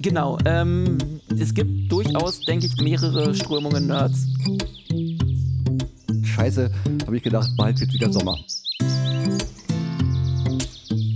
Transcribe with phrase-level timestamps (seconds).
[0.00, 0.38] Genau.
[0.44, 0.98] Ähm,
[1.40, 4.26] es gibt durchaus, denke ich, mehrere Strömungen Nerds.
[6.22, 6.70] Scheiße,
[7.04, 8.38] habe ich gedacht, bald wird wieder Sommer.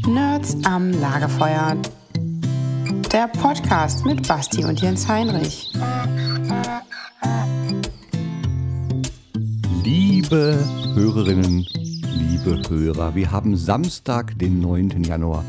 [0.06, 1.76] Nerds am Lagerfeuer.
[3.12, 5.72] Der Podcast mit Basti und Jens Heinrich.
[9.84, 10.58] Liebe
[10.94, 11.66] Hörerinnen,
[12.04, 15.04] liebe Hörer, wir haben Samstag, den 9.
[15.04, 15.44] Januar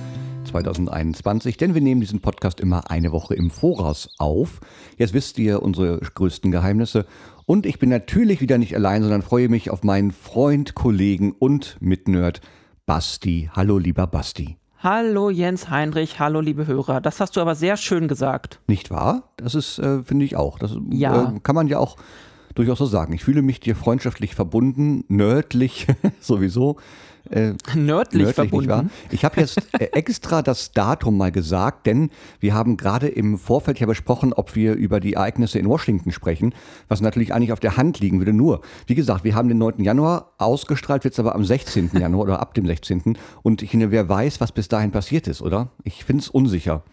[0.53, 4.59] 2021, denn wir nehmen diesen Podcast immer eine Woche im Voraus auf.
[4.97, 7.05] Jetzt wisst ihr unsere größten Geheimnisse.
[7.47, 11.77] Und ich bin natürlich wieder nicht allein, sondern freue mich auf meinen Freund, Kollegen und
[11.79, 12.39] Mitnerd
[12.85, 13.49] Basti.
[13.53, 14.57] Hallo, lieber Basti.
[14.77, 17.01] Hallo Jens Heinrich, hallo liebe Hörer.
[17.01, 18.59] Das hast du aber sehr schön gesagt.
[18.67, 19.29] Nicht wahr?
[19.37, 20.59] Das ist, äh, finde ich auch.
[20.59, 21.31] Das Ja.
[21.35, 21.95] äh, kann man ja auch
[22.53, 23.13] durchaus so sagen.
[23.13, 25.87] Ich fühle mich dir freundschaftlich verbunden, nördlich
[26.19, 26.77] sowieso.
[27.33, 28.91] Äh, Nördlich, Nördlich, verbunden.
[29.09, 33.79] Ich habe jetzt äh, extra das Datum mal gesagt, denn wir haben gerade im Vorfeld
[33.79, 36.53] ja besprochen, ob wir über die Ereignisse in Washington sprechen,
[36.89, 38.33] was natürlich eigentlich auf der Hand liegen würde.
[38.33, 39.83] Nur, wie gesagt, wir haben den 9.
[39.83, 41.89] Januar, ausgestrahlt wird es aber am 16.
[41.99, 43.17] Januar oder ab dem 16.
[43.41, 45.69] Und ich finde, wer weiß, was bis dahin passiert ist, oder?
[45.83, 46.83] Ich finde es unsicher.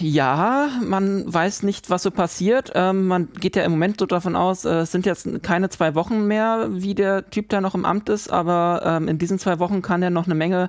[0.00, 2.72] Ja, man weiß nicht, was so passiert.
[2.74, 5.94] Ähm, man geht ja im Moment so davon aus, äh, es sind jetzt keine zwei
[5.94, 9.58] Wochen mehr, wie der Typ da noch im Amt ist, aber ähm, in diesen zwei
[9.58, 10.68] Wochen kann er noch eine Menge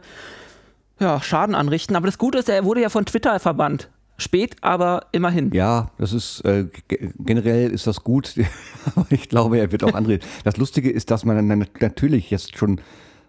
[0.99, 1.95] ja, Schaden anrichten.
[1.97, 3.89] Aber das Gute ist, er wurde ja von Twitter verbannt.
[4.15, 5.51] Spät, aber immerhin.
[5.53, 8.35] Ja, das ist äh, ge- generell ist das gut,
[8.95, 10.19] aber ich glaube, er wird auch andere.
[10.45, 12.79] Das Lustige ist, dass man natürlich jetzt schon,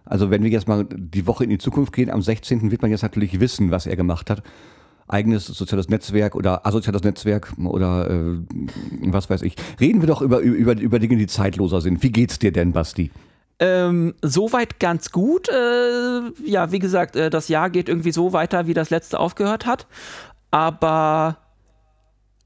[0.05, 2.71] also wenn wir jetzt mal die Woche in die Zukunft gehen, am 16.
[2.71, 4.43] wird man jetzt natürlich wissen, was er gemacht hat.
[5.07, 8.39] Eigenes soziales Netzwerk oder asoziales Netzwerk oder äh,
[9.07, 9.57] was weiß ich.
[9.81, 12.03] Reden wir doch über, über, über Dinge, die zeitloser sind.
[12.03, 13.11] Wie geht's dir denn, Basti?
[13.61, 15.49] Ähm, soweit ganz gut.
[15.49, 19.67] Äh, ja, wie gesagt, äh, das Jahr geht irgendwie so weiter, wie das letzte aufgehört
[19.67, 19.87] hat.
[20.51, 21.37] Aber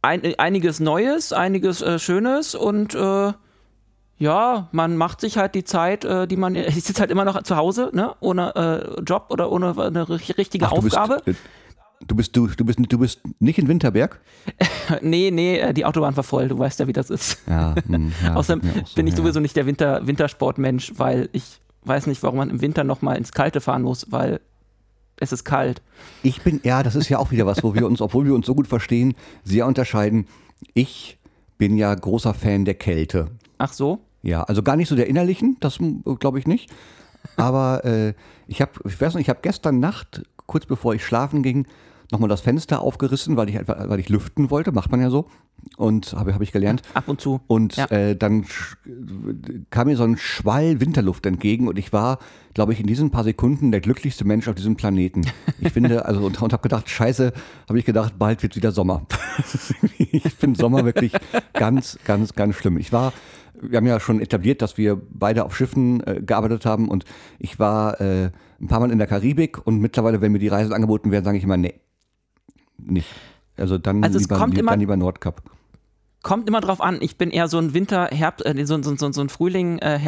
[0.03, 3.33] ein, äh, einiges Neues, einiges äh, Schönes und äh,
[4.21, 6.55] ja, man macht sich halt die Zeit, äh, die man.
[6.57, 8.15] Ich sitze halt immer noch zu Hause, ne?
[8.21, 11.23] Ohne Job oder ohne eine ri- richtige Ach, bist, Aufgabe.
[11.31, 11.35] äh,
[12.07, 14.21] du bist du, du bist du bist nicht in Winterberg?
[15.03, 17.39] nee, nee, äh, die Autobahn war voll, du weißt ja, wie das ist.
[17.47, 17.75] Ja.
[17.87, 22.07] hm, ja Außerdem auch so, bin ich sowieso nicht der Winter Wintersportmensch, weil ich weiß
[22.07, 24.41] nicht, warum man im Winter noch mal ins Kalte fahren muss, weil
[25.21, 25.83] es ist kalt.
[26.23, 28.47] Ich bin, ja, das ist ja auch wieder was, wo wir uns, obwohl wir uns
[28.47, 30.27] so gut verstehen, sehr unterscheiden.
[30.75, 31.19] Ich
[31.57, 33.29] bin ja großer Fan der Kälte.
[33.59, 34.01] Ach so?
[34.23, 35.79] Ja, also gar nicht so der innerlichen, das
[36.21, 36.71] glaube ich nicht.
[37.37, 38.15] Aber äh,
[38.47, 41.67] ich habe, ich weiß nicht, ich habe gestern Nacht, kurz bevor ich schlafen ging,
[42.11, 45.27] nochmal das Fenster aufgerissen, weil ich weil ich lüften wollte, macht man ja so.
[45.77, 46.83] Und habe hab ich gelernt.
[46.95, 47.41] Ab und zu.
[47.49, 47.87] Und Ja.
[47.87, 48.47] äh, dann
[49.71, 52.19] kam mir so ein Schwall Winterluft entgegen und ich war,
[52.55, 55.23] glaube ich, in diesen paar Sekunden der glücklichste Mensch auf diesem Planeten.
[55.59, 57.33] Ich finde, also und, und habe gedacht, scheiße,
[57.69, 59.03] habe ich gedacht, bald wird wieder Sommer.
[59.99, 61.13] ich finde Sommer wirklich
[61.55, 62.79] ganz, ganz, ganz schlimm.
[62.79, 63.13] Ich war,
[63.61, 67.05] wir haben ja schon etabliert, dass wir beide auf Schiffen äh, gearbeitet haben und
[67.41, 68.31] ich war äh,
[68.61, 71.39] ein paar Mal in der Karibik und mittlerweile, wenn mir die Reisen angeboten werden, sage
[71.39, 71.75] ich immer, nee,
[72.79, 73.09] nicht.
[73.57, 75.43] Also dann, Also es lieber, kommt lieber, immer- dann lieber Nordkap.
[76.21, 76.99] Kommt immer drauf an.
[77.01, 80.01] Ich bin eher so ein Winter, Herbst, äh, so, so, so, so ein Frühling, äh,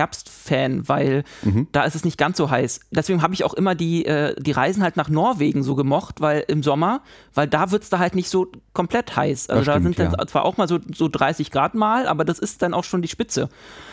[0.89, 1.69] weil Mhm.
[1.71, 2.81] da ist es nicht ganz so heiß.
[2.91, 6.45] Deswegen habe ich auch immer die, äh, die Reisen halt nach Norwegen so gemocht, weil
[6.49, 9.49] im Sommer, weil da wird es da halt nicht so komplett heiß.
[9.51, 10.27] Also Das da stimmt, sind dann ja.
[10.27, 13.09] zwar auch mal so, so 30 Grad mal, aber das ist dann auch schon die
[13.09, 13.49] Spitze.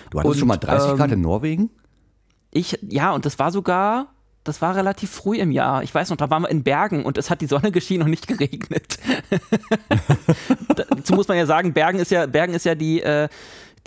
[0.09, 1.69] Du hattest Und, schon mal 30 Grad ähm, in Norwegen?
[2.49, 4.07] Ich, ja, und das war sogar,
[4.47, 5.83] das war relativ früh im Jahr.
[5.83, 8.09] Ich weiß noch, da waren wir in Bergen und es hat die Sonne geschienen und
[8.11, 8.97] nicht geregnet.
[10.75, 13.27] Dazu muss man ja sagen, Bergen ist ja, Bergen ist ja die, äh,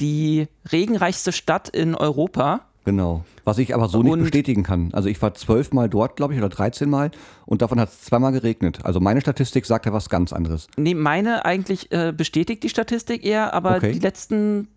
[0.00, 2.60] die regenreichste Stadt in Europa.
[2.84, 3.25] Genau.
[3.44, 4.91] Was ich aber so nicht Und- bestätigen kann.
[4.93, 7.10] Also ich war zwölfmal dort, glaube ich, oder 13 Mal
[7.47, 8.78] und davon hat es zweimal geregnet.
[8.84, 10.66] Also meine Statistik sagt ja was ganz anderes.
[10.77, 13.92] Nee, meine eigentlich äh, bestätigt die Statistik eher, aber Okay.
[13.92, 14.69] die letzten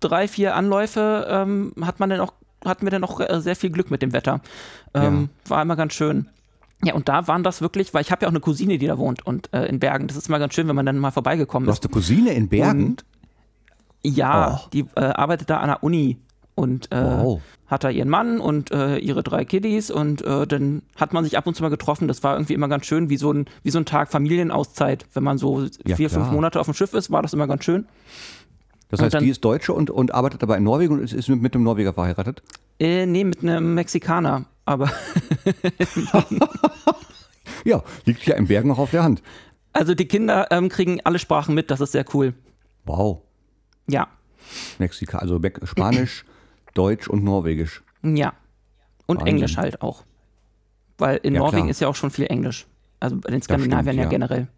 [0.00, 2.32] drei, vier Anläufe ähm, hat man dann auch,
[2.64, 4.40] hatten wir dann auch äh, sehr viel Glück mit dem Wetter.
[4.94, 6.28] Ähm, War immer ganz schön.
[6.84, 8.98] Ja, und da waren das wirklich, weil ich habe ja auch eine Cousine, die da
[8.98, 10.06] wohnt und äh, in Bergen.
[10.06, 11.78] Das ist immer ganz schön, wenn man dann mal vorbeigekommen Du ist.
[11.78, 12.84] hast eine Cousine in Bergen?
[12.86, 13.04] Und
[14.02, 14.68] ja, Oh.
[14.72, 16.18] die äh, arbeitet da an der Uni
[16.54, 17.40] und äh, Wow.
[17.66, 21.38] hat da ihren Mann und äh, ihre drei Kiddies und äh, dann hat man sich
[21.38, 22.06] ab und zu mal getroffen.
[22.06, 25.06] Das war irgendwie immer ganz schön, wie so ein, wie so ein Tag Familienauszeit.
[25.14, 26.32] Wenn man so Ja, vier, fünf klar.
[26.34, 27.86] Monate auf dem Schiff ist, war das immer ganz schön.
[28.98, 31.28] Das heißt, dann- die ist Deutsche und, und arbeitet aber in Norwegen und ist, ist
[31.28, 32.42] mit, einem Norweger verheiratet?
[32.78, 34.46] Äh, nee, mit einem Mexikaner.
[34.64, 34.90] Aber
[37.64, 39.22] Ja, liegt ja in Bergen noch auf der Hand.
[39.72, 42.34] also die Kinder ähm, kriegen alle Sprachen mit, das ist sehr cool.
[42.84, 43.22] Wow.
[43.86, 44.08] Ja,
[44.78, 46.24] Mexika, also Spanisch,
[46.74, 47.82] Deutsch und Norwegisch.
[48.02, 48.32] ja.
[49.06, 49.34] Und Wahnsinn.
[49.36, 50.02] Englisch halt auch.
[50.96, 51.70] Weil in Ja, Norwegen klar.
[51.70, 52.66] ist ja auch schon viel Englisch.
[53.00, 54.08] Also bei den Skandinaviern stimmt, ja ja.
[54.08, 54.48] generell.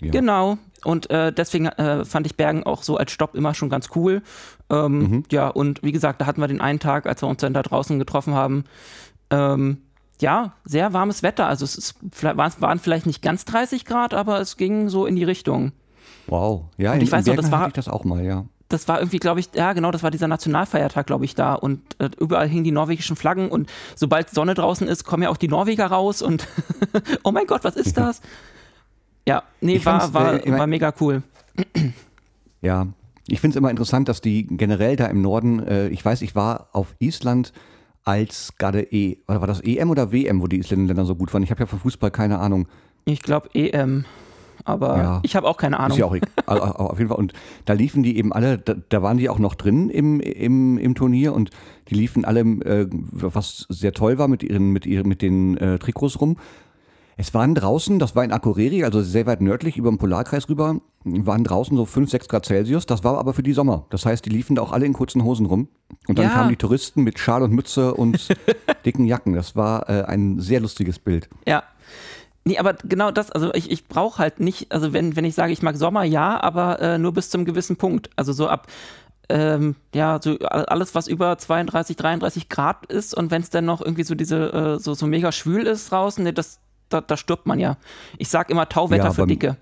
[0.00, 0.10] Ja.
[0.12, 0.58] Genau.
[0.84, 4.22] Und äh, deswegen äh, fand ich Bergen auch so als Stopp immer schon ganz cool.
[4.70, 5.22] Ähm, Mhm.
[5.32, 7.62] Ja, und wie gesagt, da hatten wir den einen Tag, als wir uns dann da
[7.62, 8.64] draußen getroffen haben.
[9.30, 9.78] Ähm,
[10.20, 11.46] ja, sehr warmes Wetter.
[11.46, 15.24] Also es ist, waren- vielleicht nicht ganz 30 Grad, aber es ging so in die
[15.24, 15.72] Richtung.
[16.26, 16.64] Wow.
[16.76, 18.44] Ja, Und in, ich weiß in noch, das war- ich das auch mal, ja.
[18.70, 21.54] Das war irgendwie, glaube ich, ja genau, das war dieser Nationalfeiertag, glaube ich, da.
[21.54, 25.38] Und äh, überall hingen die norwegischen Flaggen und sobald Sonne draußen ist, kommen ja auch
[25.38, 26.46] die Norweger raus und
[27.22, 28.18] oh mein Gott, was ist das?
[28.18, 28.24] Ja,
[29.60, 31.22] nee, Ich war, war, äh, war mega cool.
[32.60, 32.88] Ja,
[33.28, 36.34] ich finde es immer interessant, dass die generell da im Norden, äh, ich weiß, ich
[36.34, 37.52] war auf Island
[38.04, 41.42] als gerade E, oder war das EM oder WM, wo die Isländer so gut waren?
[41.42, 42.66] Ich habe ja von Fußball keine Ahnung.
[43.04, 44.06] Ich glaube EM,
[44.64, 45.20] aber Ja.
[45.22, 45.92] ich habe auch keine Ahnung.
[45.92, 46.28] Ist ja auch egal.
[46.46, 47.18] Also, auf jeden Fall.
[47.18, 47.32] Und
[47.66, 50.94] da liefen die eben alle, da, da waren die auch noch drin im, im, im
[50.94, 51.50] Turnier und
[51.90, 55.78] die liefen alle, äh, was sehr toll war, mit ihren, mit ihren, mit den äh,
[55.78, 56.38] Trikots rum.
[57.20, 60.80] Es waren draußen, das war in Akureyri, also sehr weit nördlich über den Polarkreis rüber,
[61.04, 62.86] waren draußen so 5, 6 Grad Celsius.
[62.86, 63.86] Das war aber für die Sommer.
[63.90, 65.66] Das heißt, die liefen da auch alle in kurzen Hosen rum.
[66.06, 66.32] Und dann Ja.
[66.32, 68.28] kamen die Touristen mit Schal und Mütze und
[68.84, 69.32] dicken Jacken.
[69.34, 71.28] Das war äh, ein sehr lustiges Bild.
[71.44, 71.64] Ja.
[72.44, 75.52] Nee, aber genau das, also ich, ich brauche halt nicht, also wenn, wenn ich sage,
[75.52, 78.10] ich mag Sommer, ja, aber äh, nur bis zum gewissen Punkt.
[78.14, 78.68] Also so ab,
[79.28, 83.80] ähm, ja, so alles, was über 32, 33 Grad ist und wenn es dann noch
[83.82, 87.46] irgendwie so diese, äh, so, so mega schwül ist draußen, nee, das, da, da stirbt
[87.46, 87.76] man ja.
[88.18, 89.56] Ich sag immer Tauwetter Ja, für Dicke.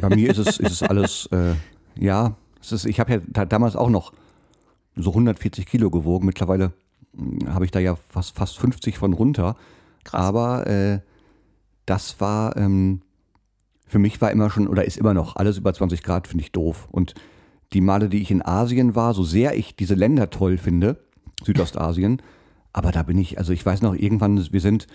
[0.00, 1.54] Bei mir ist es, ist es alles, äh,
[1.96, 4.12] ja, es ist, ich habe ja da, damals auch noch
[4.96, 6.26] so 140 Kilo gewogen.
[6.26, 6.72] Mittlerweile
[7.12, 9.56] mh, habe ich da ja fast, fast 50 von runter.
[10.04, 10.20] Krass.
[10.20, 11.00] Aber äh,
[11.86, 13.02] das war, ähm,
[13.86, 16.52] für mich war immer schon, oder ist immer noch, alles über 20 Grad finde ich
[16.52, 16.88] doof.
[16.90, 17.14] Und
[17.72, 20.98] die Male, die ich in Asien war, so sehr ich diese Länder toll finde,
[21.42, 22.22] Südostasien,
[22.72, 24.86] aber da bin ich, also ich weiß noch, irgendwann, wir sind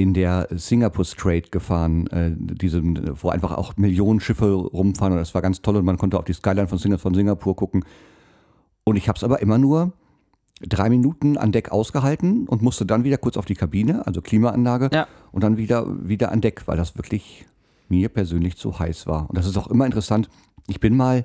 [0.00, 2.82] in der Singapore Strait gefahren, äh, diese,
[3.22, 6.24] wo einfach auch Millionen Schiffe rumfahren und das war ganz toll und man konnte auf
[6.24, 7.84] die Skyline von, Sing von Singapur gucken.
[8.84, 9.92] Und ich habe es aber immer nur
[10.62, 14.88] drei Minuten an Deck ausgehalten und musste dann wieder kurz auf die Kabine, also Klimaanlage,
[14.92, 15.06] Ja.
[15.32, 17.46] und dann wieder, wieder an Deck, weil das wirklich
[17.88, 19.28] mir persönlich zu heiß war.
[19.28, 20.30] Und das ist auch immer interessant.
[20.66, 21.24] Ich bin mal,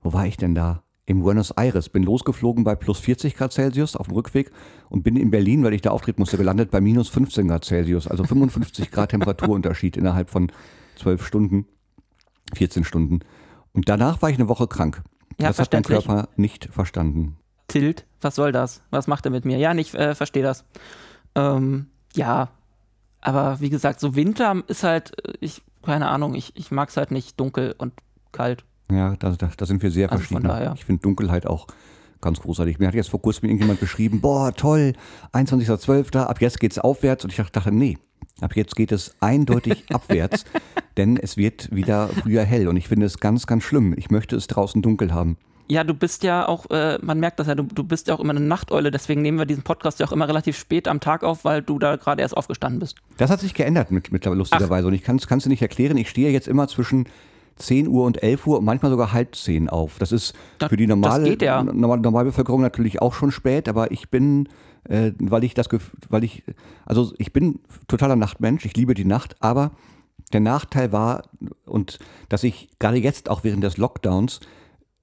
[0.00, 0.82] wo war ich denn da?
[1.04, 1.88] In Buenos Aires.
[1.88, 4.52] Bin losgeflogen bei plus 40 Grad Celsius auf dem Rückweg
[4.88, 8.06] und bin in Berlin, weil ich da auftreten musste, gelandet bei minus 15 Grad Celsius.
[8.06, 10.52] Also 55 Grad Temperaturunterschied innerhalb von
[10.96, 11.66] 12 Stunden,
[12.54, 13.20] 14 Stunden.
[13.72, 15.02] Und danach war ich eine Woche krank.
[15.40, 15.82] Ja, das hat mein.
[15.82, 17.36] Körper nicht verstanden.
[17.68, 18.82] Tilt, was soll das?
[18.90, 19.58] Was macht er mit mir?
[19.58, 20.64] Ja, ich äh, verstehe das.
[21.34, 22.50] Ähm, ja,
[23.20, 26.96] aber wie gesagt, so Winter ist halt, äh, ich, keine Ahnung, ich, ich mag es
[26.96, 27.94] halt nicht dunkel und
[28.32, 28.64] kalt.
[28.94, 30.44] Ja, da, da, da sind wir sehr Also verschieden.
[30.48, 30.74] daher.
[30.76, 31.66] Ich finde Dunkelheit auch
[32.20, 32.78] ganz großartig.
[32.78, 34.94] Mir hat jetzt vor kurzem irgendjemand beschrieben, boah, toll,
[35.32, 37.24] 21.12., ab jetzt geht's aufwärts.
[37.24, 37.98] Und ich dachte, nee,
[38.40, 40.44] ab jetzt geht es eindeutig abwärts,
[40.96, 42.68] denn es wird wieder früher hell.
[42.68, 43.94] Und ich finde es ganz, ganz schlimm.
[43.96, 45.36] Ich möchte es draußen dunkel haben.
[45.68, 48.20] Ja, du bist ja auch, äh, man merkt das ja, du, du bist ja auch
[48.20, 51.22] immer eine Nachteule, deswegen nehmen wir diesen Podcast ja auch immer relativ spät am Tag
[51.22, 52.96] auf, weil du da gerade erst aufgestanden bist.
[53.16, 54.88] Das hat sich geändert mit, mittlerweile lustigerweise.
[54.88, 55.96] Und ich kann es dir nicht erklären.
[55.96, 57.06] Ich stehe jetzt immer zwischen
[57.56, 59.98] 10 Uhr und 11 Uhr und manchmal sogar halb 10 auf.
[59.98, 61.62] Das ist Da- für die normale, das ja.
[61.62, 64.48] normale Normalbevölkerung natürlich auch schon spät, aber ich bin,
[64.88, 65.68] äh, weil ich das,
[66.08, 66.42] weil ich,
[66.86, 69.72] also ich bin totaler Nachtmensch, ich liebe die Nacht, aber
[70.32, 71.24] der Nachteil war,
[71.66, 74.40] und dass ich gerade jetzt auch während des Lockdowns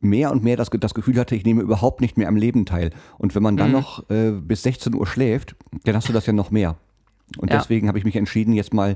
[0.01, 2.89] mehr und mehr das, das Gefühl hatte, ich nehme überhaupt nicht mehr am Leben teil.
[3.17, 3.73] Und wenn man dann Mhm.
[3.73, 6.77] noch äh, bis 16 Uhr schläft, dann hast du das ja noch mehr.
[7.37, 7.57] Und Ja.
[7.59, 8.95] deswegen habe ich mich entschieden, jetzt mal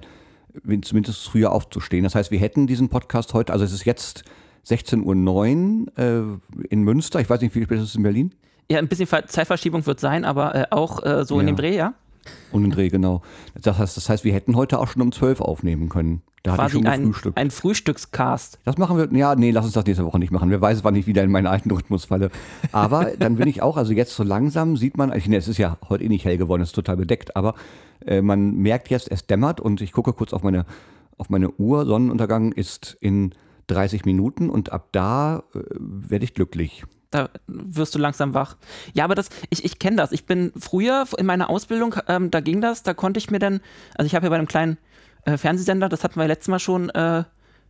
[0.83, 2.03] zumindest früher aufzustehen.
[2.03, 4.23] Das heißt, wir hätten diesen Podcast heute, also es ist jetzt
[4.67, 7.19] 16.09 Uhr äh, in Münster.
[7.19, 8.33] Ich weiß nicht, wie spät ist es in Berlin?
[8.71, 11.53] Ja, ein bisschen Ver- Zeitverschiebung wird sein, aber äh, auch äh, so in Ja.
[11.53, 11.93] dem Dreh, ja?
[12.51, 13.21] Und in Dreh, genau.
[13.61, 16.21] Das heißt, das heißt, wir hätten heute auch schon um 12 aufnehmen können.
[16.43, 17.37] Da hatte ich schon ein, gefrühstückt.
[17.37, 18.59] ein Frühstückscast.
[18.65, 20.49] Das machen wir, ja, nee, lass uns das nächste Woche nicht machen.
[20.49, 22.31] Wer weiß, wann ich wieder in meinen alten Rhythmus falle.
[22.73, 25.57] Aber dann bin ich auch, also jetzt so langsam sieht man, ich, nee, es ist
[25.57, 27.55] ja heute eh nicht hell geworden, es ist total bedeckt, aber
[28.05, 30.65] äh, man merkt jetzt, es dämmert und ich gucke kurz auf meine,
[31.17, 31.85] auf meine Uhr.
[31.85, 33.33] Sonnenuntergang ist in
[33.67, 36.83] 30 Minuten und ab da äh, werde ich glücklich.
[37.13, 38.57] Da wirst du langsam wach.
[38.93, 40.11] Ja, aber das, ich, ich kenne das.
[40.11, 43.61] Ich bin früher in meiner Ausbildung, ähm, da ging das, da konnte ich mir dann,
[43.95, 44.79] also ich habe ja bei einem kleinen
[45.25, 47.23] äh, Fernsehsender, das hatten wir letztes Mal schon äh,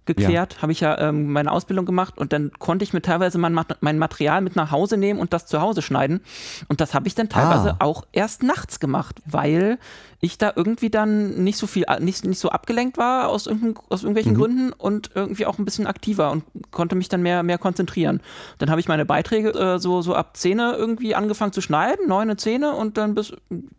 [0.05, 3.57] geklärt, habe ich ja ähm, meine Ausbildung gemacht und dann konnte ich mir teilweise mein,
[3.79, 6.21] mein Material mit nach Hause nehmen und das zu Hause schneiden.
[6.67, 7.75] Und das habe ich dann teilweise Ah.
[7.79, 9.77] auch erst nachts gemacht, weil
[10.19, 14.35] ich da irgendwie dann nicht so viel, nicht, nicht so abgelenkt war aus, aus irgendwelchen
[14.35, 18.21] Gründen und irgendwie auch ein bisschen aktiver und konnte mich dann mehr, mehr konzentrieren.
[18.57, 22.37] Dann habe ich meine Beiträge äh, so, so ab 10 irgendwie angefangen zu schneiden, 9,
[22.37, 23.33] 10 und dann bis,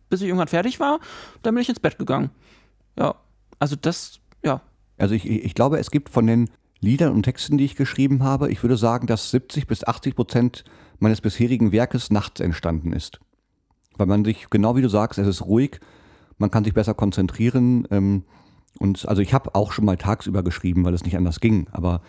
[0.08, 1.00] bis ich irgendwann fertig war,
[1.42, 2.30] dann bin ich ins Bett gegangen.
[2.98, 3.14] Ja,
[3.58, 4.60] also das, ja,
[4.96, 8.50] Also ich, ich glaube, es gibt von den Liedern und Texten, die ich geschrieben habe,
[8.50, 10.64] ich würde sagen, dass 70 bis 80 Prozent
[10.98, 13.20] meines bisherigen Werkes nachts entstanden ist.
[13.96, 15.80] Weil man sich, genau wie du sagst, es ist ruhig,
[16.38, 17.86] man kann sich besser konzentrieren.
[17.90, 18.24] Ähm,
[18.78, 21.68] und also ich habe auch schon mal tagsüber geschrieben, weil es nicht anders ging.
[21.72, 22.02] Aber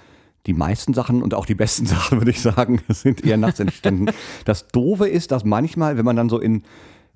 [0.45, 4.07] die meisten Sachen und auch die besten Sachen, würde ich sagen, sind eher nachts entstanden.
[4.45, 6.63] das Doofe ist, dass manchmal, wenn man dann so in,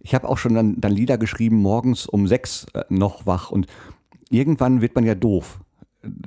[0.01, 3.67] ich habe auch schon dann, dann Lieder geschrieben, morgens um sechs äh, noch wach und
[4.29, 5.59] irgendwann wird man ja doof.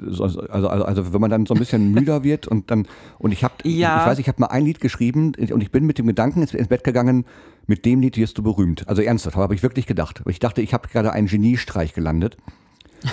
[0.07, 2.87] Also, also, also, wenn man dann so ein bisschen müder wird und dann
[3.19, 4.01] und ich habe Ja.
[4.01, 6.53] ich weiß ich habe mal ein Lied geschrieben und ich bin mit dem Gedanken ins,
[6.69, 7.25] Bett gegangen
[7.67, 8.87] mit dem Lied wirst du berühmt.
[8.89, 10.23] Also ernsthaft habe ich wirklich gedacht.
[10.27, 12.37] Ich dachte ich habe gerade einen Geniestreich gelandet.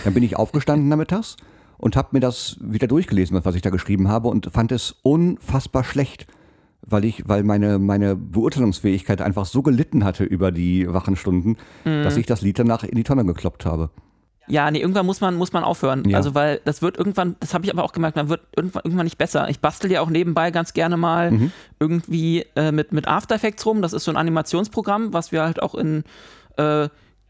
[0.03, 1.37] Dann bin ich aufgestanden nachmittags
[1.77, 5.85] und habe mir das wieder durchgelesen was ich da geschrieben habe und fand es unfassbar
[5.85, 6.27] schlecht
[6.81, 11.55] weil ich weil meine meine Beurteilungsfähigkeit einfach so gelitten hatte über die wachen Stunden
[11.85, 13.91] dass ich das Lied danach in die Tonne gekloppt habe
[14.49, 16.09] Ja, nee, irgendwann muss man, muss man aufhören.
[16.09, 16.17] Ja.
[16.17, 19.05] Also, weil das wird irgendwann, das habe ich aber auch gemerkt, man wird irgendwann, irgendwann
[19.05, 19.47] nicht besser.
[19.49, 21.51] Ich bastel ja auch nebenbei ganz gerne mal Mhm.
[21.79, 23.81] irgendwie äh, mit, mit After Effects rum.
[23.81, 26.03] Das ist so ein Animationsprogramm, was wir halt auch in,
[26.57, 26.89] äh,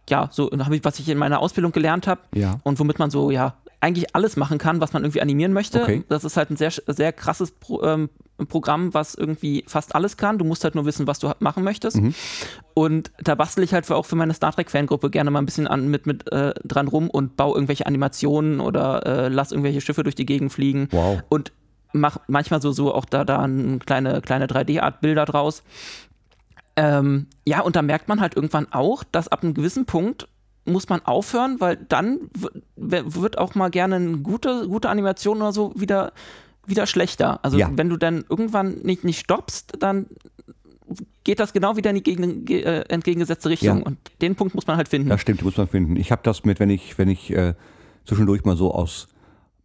[0.10, 2.22] ja, so, ich, was ich in meiner Ausbildung gelernt habe.
[2.34, 2.60] Ja.
[2.64, 5.82] Und womit man so, ja, eigentlich alles machen kann, was man irgendwie animieren möchte.
[5.82, 6.04] Okay.
[6.10, 8.10] Das ist halt ein sehr, sehr krasses Pro, ähm,
[8.48, 10.38] Programm, was irgendwie fast alles kann.
[10.38, 11.98] Du musst halt nur wissen, was du machen möchtest.
[11.98, 12.14] Mhm.
[12.74, 15.68] Und da bastel ich halt für, auch für meine Star Trek-Fangruppe gerne mal ein bisschen
[15.68, 20.04] an, mit, mit äh, dran rum und baue irgendwelche Animationen oder äh, lass irgendwelche Schiffe
[20.04, 20.88] durch die Gegend fliegen.
[20.92, 21.22] Wow.
[21.30, 21.52] Und
[21.92, 25.64] mach manchmal so, so auch da, da ein kleine, kleine 3D-Art-Bilder draus.
[26.76, 30.28] Ähm, ja, und da merkt man halt irgendwann auch, dass ab einem gewissen Punkt
[30.72, 32.20] muss man aufhören, weil dann
[32.76, 36.14] wird auch mal gerne eine gute, gute Animation oder so wieder,
[36.66, 37.44] wieder schlechter.
[37.44, 37.70] Also Ja.
[37.76, 40.06] wenn du dann irgendwann nicht, nicht stoppst, dann
[41.24, 43.80] geht das genau wieder in die gegen, ge- äh, entgegengesetzte Richtung.
[43.80, 43.86] Ja.
[43.86, 45.10] Und den Punkt muss man halt finden.
[45.10, 45.96] Das stimmt, die muss man finden.
[45.98, 47.54] Ich habe das mit, wenn ich, wenn ich äh,
[48.06, 49.08] zwischendurch mal so aus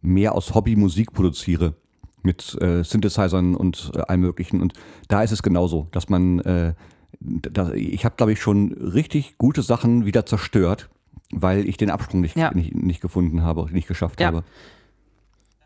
[0.01, 1.73] mehr aus Hobby Musik produziere
[2.21, 4.61] mit äh, Synthesizern und äh, allem möglichen.
[4.61, 4.73] Und
[5.07, 6.73] da ist es genauso, dass man, äh,
[7.19, 10.89] da, ich habe, glaube ich, schon richtig gute Sachen wieder zerstört,
[11.35, 12.51] weil ich den Absprung nicht, Ja.
[12.53, 14.27] nicht, nicht gefunden habe, nicht geschafft Ja.
[14.27, 14.43] habe.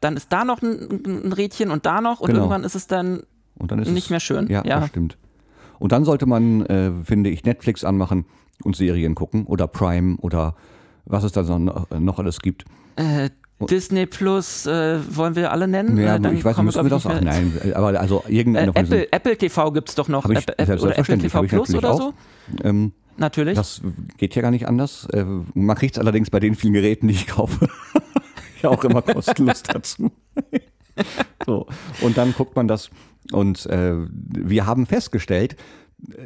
[0.02, 2.40] Dann ist da noch ein, ein Rädchen und da noch und Genau.
[2.40, 3.22] irgendwann ist es dann
[3.58, 4.48] Und dann ist nicht es, mehr schön.
[4.48, 4.80] Ja, Ja.
[4.80, 5.18] das stimmt.
[5.78, 8.26] Und dann sollte man, äh, finde ich, Netflix anmachen
[8.64, 10.56] und Serien gucken oder Prime oder
[11.06, 12.66] was es da so noch, noch alles gibt.
[12.96, 13.30] Äh,
[13.70, 15.98] Disney Plus äh, wollen wir alle nennen?
[15.98, 17.20] Ja, Äh, ich weiß nicht, müssen wir das auch?
[17.20, 18.80] Nein, aber also irgendeine Äh.
[18.80, 20.24] Apple, Apple TV gibt es doch noch.
[20.26, 22.14] Apple, Apple, oder Apple TV Plus oder auch.
[22.64, 23.56] Ähm, Natürlich.
[23.56, 23.82] das
[24.18, 25.06] geht ja gar nicht anders.
[25.12, 27.68] Äh, man kriegt es allerdings bei den vielen Geräten, die ich kaufe,
[28.62, 30.12] ja auch immer kostenlos dazu.
[31.46, 31.68] so.
[32.02, 32.90] Und dann guckt man das.
[33.32, 35.56] Und äh, wir haben festgestellt,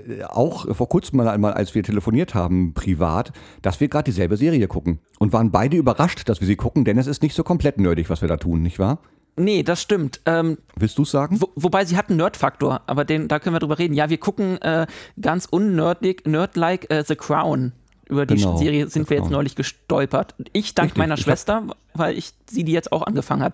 [0.07, 4.37] äh, auch vor kurzem mal einmal, als wir telefoniert haben, privat, dass wir gerade dieselbe
[4.37, 4.99] Serie gucken.
[5.19, 8.09] Und waren beide überrascht, dass wir sie gucken, denn es ist nicht so komplett nerdig,
[8.09, 8.99] was wir da tun, nicht wahr?
[9.35, 10.21] Nee, das stimmt.
[10.25, 11.39] Ähm, Willst du es sagen?
[11.41, 13.93] wo, wobei sie hat einen Nerd-Faktor, aber den, da können wir drüber reden.
[13.93, 14.87] Ja, wir gucken äh,
[15.19, 17.73] ganz unnerdig, nerd-like äh, The Crown.
[18.09, 19.33] Über die Genau, Serie sind wir jetzt Crown.
[19.33, 20.35] neulich gestolpert.
[20.51, 21.63] Ich dank Richtig, meiner ich Schwester,
[21.93, 23.53] weil ich sie die jetzt auch angefangen hat.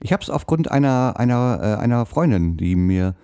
[0.00, 3.14] Ich habe es aufgrund einer, einer, äh, einer Freundin, die mir,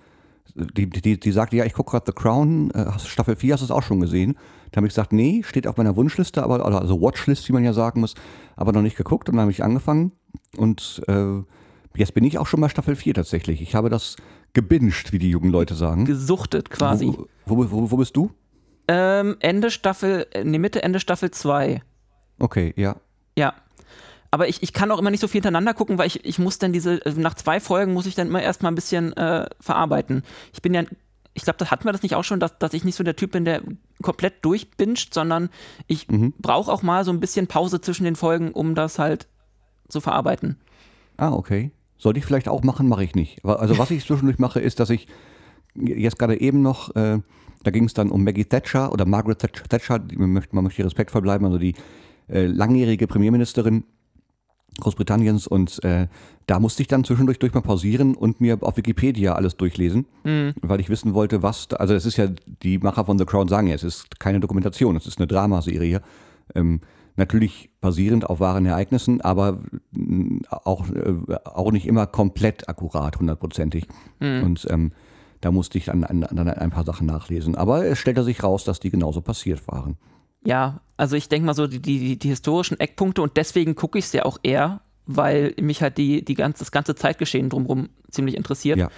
[0.55, 3.65] die, die, die sagte, ja, ich gucke gerade The Crown, äh, Staffel 4, hast du
[3.65, 4.37] es auch schon gesehen?
[4.73, 7.73] Da habe ich gesagt, nee, steht auf meiner Wunschliste, aber also Watchlist, wie man ja
[7.73, 8.15] sagen muss,
[8.55, 10.13] aber noch nicht geguckt und dann habe ich angefangen
[10.57, 11.43] und äh,
[11.95, 13.61] jetzt bin ich auch schon bei Staffel 4 tatsächlich.
[13.61, 14.15] Ich habe das
[14.53, 16.05] gebinged, wie die jungen Leute sagen.
[16.05, 17.05] Gesuchtet quasi.
[17.05, 18.31] Wo, wo, wo, wo bist du?
[18.87, 21.83] Ähm, Ende Staffel, äh, nee, Mitte, Ende Staffel 2.
[22.39, 22.95] Okay, ja.
[23.37, 23.53] Ja.
[24.31, 26.57] Aber ich, ich kann auch immer nicht so viel hintereinander gucken, weil ich, ich muss
[26.57, 30.23] dann diese, äh, nach zwei Folgen muss ich dann immer erstmal ein bisschen äh, verarbeiten.
[30.51, 30.83] Ich bin ja,
[31.33, 33.15] ich glaube, das hatten wir das nicht auch schon, dass, dass ich nicht so der
[33.15, 33.61] Typ bin, der
[34.01, 35.49] komplett durchbinscht, sondern
[35.87, 39.27] ich brauche auch mal so ein bisschen Pause zwischen den Folgen, um das halt
[39.87, 40.57] zu verarbeiten.
[41.17, 41.71] Ah, okay.
[41.97, 43.43] Sollte ich vielleicht auch machen, mache ich nicht.
[43.45, 45.07] Also was ich zwischendurch mache, ist, dass ich
[45.75, 47.19] jetzt gerade eben noch, äh,
[47.63, 50.85] da ging es dann um Maggie Thatcher oder Margaret Thatcher, man, möchte, man möchte ihr
[50.85, 51.75] respektvoll bleiben, also die
[52.29, 53.85] äh, langjährige Premierministerin
[54.79, 56.07] Großbritanniens und äh,
[56.47, 60.05] da musste ich dann zwischendurch durch mal pausieren und mir auf Wikipedia alles durchlesen,
[60.61, 62.27] weil ich wissen wollte, was, da, also es ist ja,
[62.63, 66.01] die Macher von The Crown sagen ja, es ist keine Dokumentation, es ist eine Dramaserie.
[66.55, 66.81] Ähm,
[67.15, 69.59] natürlich basierend auf wahren Ereignissen, aber
[69.91, 73.87] mh, auch, äh, auch nicht immer komplett akkurat, hundertprozentig.
[74.43, 74.91] Und ähm,
[75.41, 77.55] da musste ich dann, dann, dann ein paar Sachen nachlesen.
[77.55, 79.97] Aber es stellte sich raus, dass die genauso passiert waren.
[80.45, 84.05] Ja, also ich denke mal so die, die, die historischen Eckpunkte und deswegen gucke ich
[84.05, 88.35] es ja auch eher, weil mich halt die, die ganze, das ganze Zeitgeschehen drumherum ziemlich
[88.35, 88.77] interessiert.
[88.77, 88.89] Ja.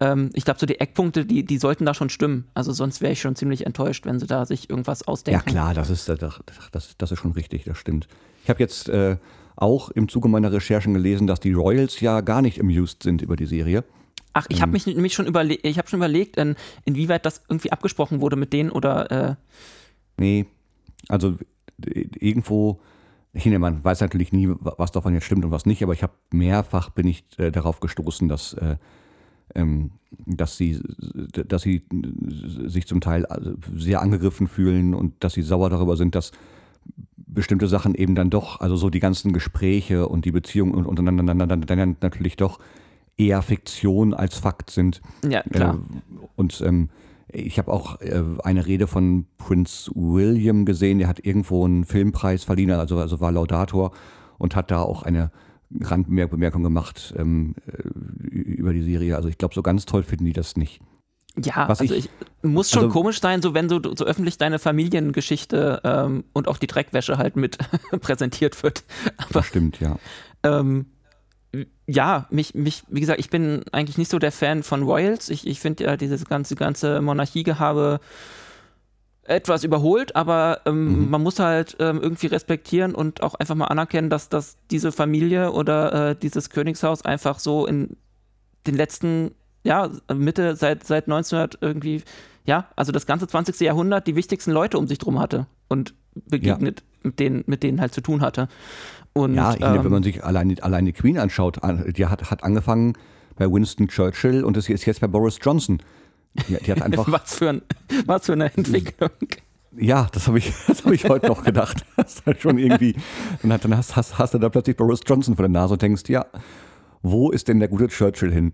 [0.00, 2.48] Ähm, ich glaube, so die Eckpunkte, die, die sollten da schon stimmen.
[2.54, 5.46] Also sonst wäre ich schon ziemlich enttäuscht, wenn sie da sich irgendwas Ja ausdenken.
[5.46, 6.40] klar, das ist, das,
[6.72, 8.08] das, das ist schon richtig, das stimmt.
[8.42, 9.16] Ich habe jetzt äh,
[9.56, 13.36] auch im Zuge meiner Recherchen gelesen, dass die Royals ja gar nicht amused sind über
[13.36, 13.84] die Serie.
[14.32, 17.70] Ach, ich habe mich nämlich schon überlegt, ich habe schon überlegt, in, inwieweit das irgendwie
[17.70, 19.34] abgesprochen wurde mit denen oder äh,
[20.16, 20.46] Nee,
[21.08, 21.36] also
[21.86, 22.80] äh, irgendwo,
[23.32, 26.02] ich meine, man weiß natürlich nie, was davon jetzt stimmt und was nicht, aber ich
[26.02, 28.76] habe mehrfach bin ich äh, darauf gestoßen, dass, äh,
[29.54, 29.90] ähm,
[30.26, 30.80] dass sie,
[31.32, 35.96] dass sie äh, sich zum Teil also sehr angegriffen fühlen und dass sie sauer darüber
[35.96, 36.32] sind, dass
[37.16, 41.36] bestimmte Sachen eben dann doch, also so die ganzen Gespräche und die Beziehungen und- untereinander
[41.46, 42.58] dann natürlich doch
[43.16, 45.00] eher Fiktion als Fakt sind.
[45.28, 45.74] ja, klar.
[45.74, 46.90] Äh, und ähm,
[47.34, 52.44] ich habe auch äh, eine Rede von Prince William gesehen, der hat irgendwo einen Filmpreis
[52.44, 53.92] verliehen, also, also war Laudator
[54.38, 55.30] und hat da auch eine
[55.80, 57.82] Randbemerkung gemacht ähm, äh,
[58.28, 59.16] über die Serie.
[59.16, 60.80] Also ich glaube, so ganz toll finden die das nicht.
[61.42, 62.10] Ja, Was also ich- ich,
[62.48, 66.58] muss schon also- komisch sein, so wenn so, so öffentlich deine Familiengeschichte ähm, und auch
[66.58, 67.58] die Dreckwäsche halt mit
[68.00, 68.84] präsentiert wird.
[69.16, 69.96] Aber Das stimmt, ja.
[70.44, 70.86] ähm,
[71.86, 75.28] ja, mich, mich, wie gesagt, ich bin eigentlich nicht so der Fan von Royals.
[75.28, 78.00] Ich, ich finde ja dieses ganze, ganze Monarchiegehabe
[79.26, 81.10] etwas überholt, aber ähm, Mhm.
[81.10, 85.52] man muss halt ähm, irgendwie respektieren und auch einfach mal anerkennen, dass, dass diese Familie
[85.52, 87.96] oder äh, dieses Königshaus einfach so in
[88.66, 89.30] den letzten,
[89.62, 92.02] ja, Mitte seit, seit 1900 irgendwie,
[92.44, 93.60] ja, also das ganze 20.
[93.60, 95.94] Jahrhundert die wichtigsten Leute um sich drum hatte und
[96.28, 98.48] begegnet, mit, denen, mit denen halt zu tun hatte.
[99.12, 102.30] Und, Ja, ich ähm, wenn man sich allein, allein die Queen anschaut, an- die hat,
[102.30, 102.94] hat angefangen
[103.36, 105.78] bei Winston Churchill und ist jetzt, bei Boris Johnson.
[106.48, 107.62] Die, die hat einfach, was, für ein,
[108.06, 109.10] was für eine Entwicklung.
[109.76, 111.84] ja, das habe ich, das hab ich heute noch gedacht.
[111.96, 112.96] Das ist halt schon irgendwie,
[113.42, 116.26] dann hast, hast, hast du da plötzlich Boris Johnson vor der Nase und denkst, ja,
[117.02, 118.52] wo ist denn der gute Churchill hin?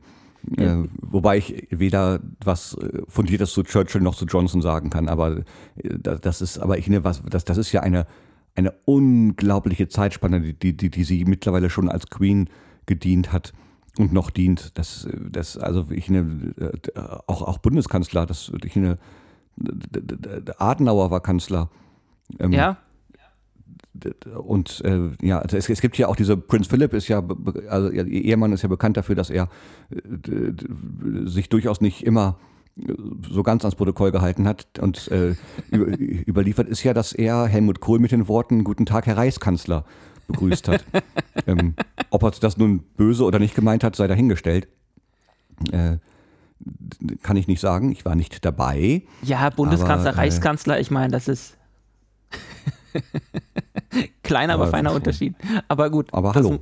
[0.57, 5.39] Äh, wobei ich weder was äh, Fundiertes zu Churchill noch zu Johnson sagen kann, aber
[5.77, 8.07] äh, da- das ist, aber ich ne, was, das, das ist ja eine,
[8.55, 12.49] eine unglaubliche Zeitspanne, die, die, die, sie mittlerweile schon als Queen
[12.87, 13.53] gedient hat
[13.99, 14.77] und noch dient.
[14.79, 18.99] Das, äh, das also ich ne, äh, auch, auch Bundeskanzler, das ich ne,
[19.57, 21.69] d- Adenauer war Kanzler.
[22.39, 22.79] Ähm, Ja,
[24.37, 27.23] und äh, ja, also es, es gibt ja auch diese, Prinz Philip ist ja,
[27.69, 29.49] also ihr Ehemann ist ja bekannt dafür, dass er
[29.91, 30.53] äh,
[31.25, 32.39] sich durchaus nicht immer
[33.29, 34.79] so ganz ans Protokoll gehalten hat.
[34.79, 35.35] Und äh,
[35.71, 39.85] über, überliefert ist ja, dass er Helmut Kohl mit den Worten Guten Tag, Herr Reichskanzler
[40.29, 40.85] begrüßt hat.
[41.47, 41.75] ähm,
[42.11, 44.69] ob er das nun böse oder nicht gemeint hat, sei dahingestellt.
[45.73, 45.97] Äh,
[47.23, 47.91] kann ich nicht sagen.
[47.91, 49.03] Ich war nicht dabei.
[49.23, 51.57] ja, Bundeskanzler, Aber, äh, Reichskanzler, ich meine, das ist
[54.23, 54.93] kleiner, aber, Aber feiner.
[54.93, 55.35] Unterschied.
[55.69, 56.61] Aber gut, Aber hallo.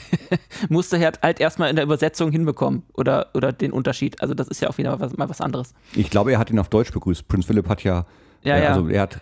[0.68, 4.20] musste er halt erstmal in der Übersetzung hinbekommen oder, oder den Unterschied.
[4.22, 5.74] Also das ist ja auch wieder was, mal was anderes.
[5.94, 7.28] Ich glaube, er hat ihn auf Deutsch begrüßt.
[7.28, 8.06] Prinz Philipp hat ja,
[8.42, 8.68] Ja, äh, ja.
[8.70, 9.20] also er hat,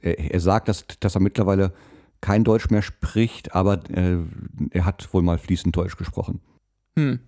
[0.00, 1.72] er, er sagt, dass, dass er mittlerweile
[2.20, 4.16] kein Deutsch mehr spricht, aber äh,
[4.70, 6.40] er hat wohl mal fließend Deutsch gesprochen.
[6.98, 7.20] Hm.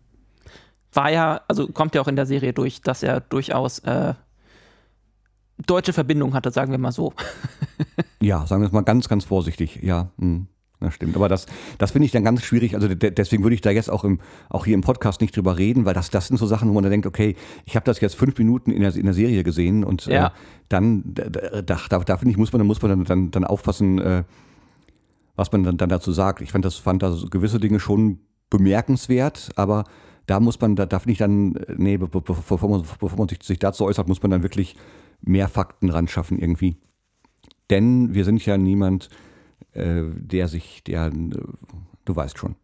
[0.93, 4.15] War ja, also kommt ja auch in der Serie durch, dass er durchaus äh,
[5.66, 7.12] deutsche Verbindung hatte, sagen wir mal so.
[8.21, 9.79] Ja, sagen wir es mal ganz, ganz vorsichtig.
[9.81, 10.49] Ja, hm,
[10.81, 11.14] das stimmt.
[11.14, 11.47] Aber das,
[11.79, 12.75] das finde ich dann ganz schwierig.
[12.75, 14.18] Also de deswegen würde ich da jetzt auch, im,
[14.51, 16.83] auch hier im Podcast nicht drüber reden, weil das, das sind so Sachen, wo man
[16.83, 19.85] dann denkt, okay, ich habe das jetzt fünf Minuten in der, in der Serie gesehen
[19.85, 20.27] und Ja.
[20.27, 20.31] äh,
[20.68, 24.25] dann, da, da, da, finde ich, muss man, muss man dann, dann, dann aufpassen, äh,
[25.37, 26.40] was man dann, dann dazu sagt.
[26.40, 28.18] Ich fand das, fand da gewisse Dinge schon
[28.51, 29.85] bemerkenswert, aber
[30.29, 33.19] da muss man, da, da finde ich dann, äh, nee, be- be- bevor man, bevor
[33.19, 34.77] man sich, sich dazu äußert, muss man dann wirklich
[35.23, 36.77] mehr Fakten ran schaffen irgendwie.
[37.71, 39.09] Denn wir sind ja niemand,
[39.73, 41.11] äh, der sich, der, äh,
[42.05, 42.55] du weißt schon.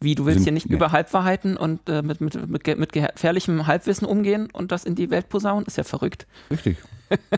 [0.00, 0.74] Wie, du willst Sind- hier nicht nee.
[0.76, 5.08] über Halbwahrheiten und äh, mit, mit, mit, mit gefährlichem Halbwissen umgehen und das in die
[5.10, 5.64] Welt posaunen?
[5.66, 6.26] Ist ja verrückt.
[6.50, 6.76] Richtig.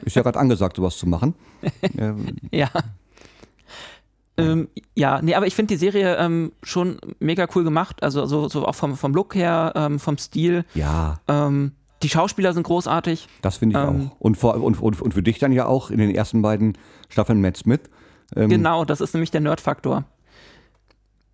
[0.04, 1.34] Ist ja gerade angesagt, sowas zu machen.
[1.98, 2.70] ähm, Ja.
[4.38, 8.02] Ähm, ja, nee, aber ich finde die Serie ähm, schon mega cool gemacht.
[8.02, 10.64] Also so, so auch vom, vom Look her, ähm, vom Stil.
[10.74, 11.72] ja, Ähm,
[12.02, 13.26] die Schauspieler sind großartig.
[13.40, 14.20] das finde ich Ähm, auch.
[14.20, 16.76] Und, vor, und, und, und für dich dann ja auch in den ersten beiden
[17.08, 17.80] Staffeln Matt Smith.
[18.34, 20.04] Ähm, Genau, das ist nämlich der Nerd-Faktor.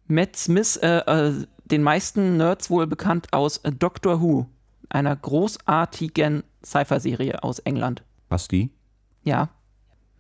[0.07, 4.47] Matt Smith, äh, äh, den meisten Nerds wohl bekannt aus Doctor Who,
[4.91, 8.03] einer großartigen Sci-Fi-Serie aus England.
[8.29, 8.71] Was die?
[9.25, 9.49] Ja,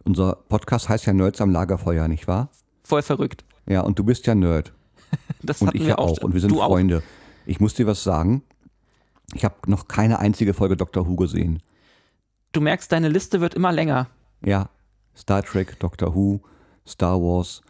[0.04, 2.48] Unser Podcast heißt ja Nerds am Lagerfeuer, nicht wahr?
[2.84, 3.44] Voll verrückt.
[3.66, 4.72] Ja, und du bist ja Nerd.
[5.42, 6.18] Das Und ich ja auch.
[6.22, 6.68] Und wir sind du auch.
[6.68, 7.02] Freunde.
[7.46, 8.42] Ich muss dir was sagen.
[9.34, 11.60] Ich habe noch keine einzige Folge Doctor Who gesehen.
[12.52, 14.08] Du merkst, deine Liste wird immer länger.
[14.44, 14.68] Ja,
[15.16, 16.40] Star Trek, Doctor Who,
[16.86, 17.62] Star Wars.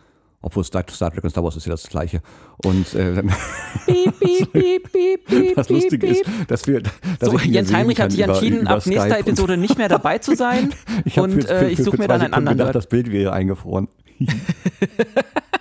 [0.44, 2.20] Obwohl Star, Star Trek und Star Wars ist ja das Gleiche.
[2.64, 3.28] Und äh, dann,
[3.86, 4.52] piep, piep,
[4.92, 6.48] piep, piep, das Lustige ist, piep.
[6.48, 6.82] dass wir.
[6.82, 10.18] Dass So, ich Jens Heinrich hat sich entschieden, über ab nächster Episode nicht mehr dabei
[10.18, 10.74] zu sein.
[11.04, 12.86] Ich und für- äh, für- ich für- suche mir dann einen Sekunden anderen gedacht, das
[12.88, 13.88] Bild wäre eingefroren.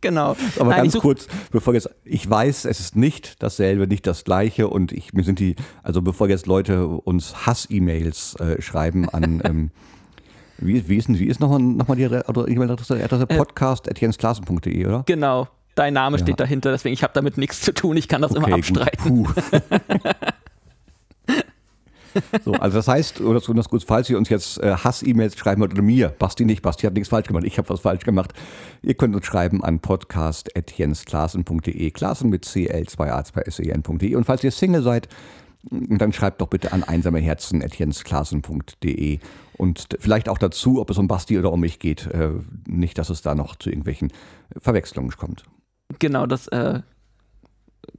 [0.00, 0.36] genau.
[0.58, 4.68] Aber Nein, ganz kurz, bevor jetzt, ich weiß, es ist nicht dasselbe, nicht das gleiche
[4.68, 9.70] und ich, mir sind die, also bevor jetzt Leute uns Hass-E-Mails äh, schreiben an, ähm,
[10.58, 13.02] wie, wie ist wie ist nochmal noch mal die E-Mail-Adresse?
[13.02, 13.36] Adresse Äh.
[13.36, 15.02] podcast.jensklassen.de, oder?
[15.06, 15.48] Genau.
[15.74, 16.22] Dein Name Ja.
[16.22, 17.96] steht dahinter, deswegen ich habe damit nichts zu tun.
[17.96, 19.26] Ich kann das immer abstreiten.
[22.44, 25.60] So, also das heißt, oder so das gut, falls ihr uns jetzt äh, Hass-E-Mails schreiben
[25.60, 28.32] wollt, oder mir, Basti nicht, Basti hat nichts falsch gemacht, ich habe was falsch gemacht.
[28.82, 34.16] Ihr könnt uns schreiben an podcast.jensklassen.de, Klassen mit cl2a2sen.de E.
[34.16, 35.08] und falls ihr Single seid,
[35.70, 39.18] dann schreibt doch bitte an einsameherzen.jensklassen.de
[39.56, 42.06] und vielleicht auch dazu, ob es um Basti oder um mich geht.
[42.06, 42.30] Äh,
[42.66, 44.12] nicht, dass es da noch zu irgendwelchen
[44.58, 45.44] Verwechslungen kommt.
[45.98, 46.80] Genau, das äh,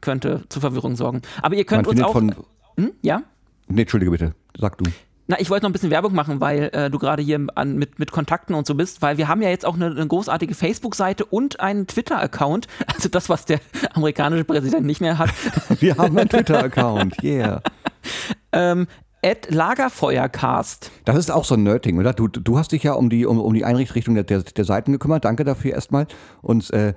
[0.02, 1.22] könnte zu Verwirrung sorgen.
[1.42, 2.14] Aber ihr könnt Man uns auch.
[2.14, 2.36] von.
[2.78, 2.92] Hm?
[3.02, 3.24] Ja?
[3.68, 4.86] Nee, Entschuldige bitte, sag du.
[5.28, 7.98] Na, ich wollte noch ein bisschen Werbung machen, weil äh, du gerade hier an, mit,
[7.98, 11.26] mit Kontakten und so bist, weil wir haben ja jetzt auch eine, eine großartige Facebook-Seite
[11.26, 12.68] und einen Twitter-Account.
[12.96, 13.60] Also das, was der
[13.94, 15.30] amerikanische Präsident nicht mehr hat.
[15.82, 17.62] Wir haben einen Twitter-Account, yeah.
[18.54, 18.88] ähm,
[19.26, 20.92] at Lagerfeuercast.
[21.06, 22.14] Das ist auch so ein Nerding, oder?
[22.14, 24.92] Du, du hast dich ja um die, um, um die Einrichtung der, der, der Seiten
[24.92, 25.26] gekümmert.
[25.26, 26.06] Danke dafür erstmal.
[26.44, 26.94] Und äh,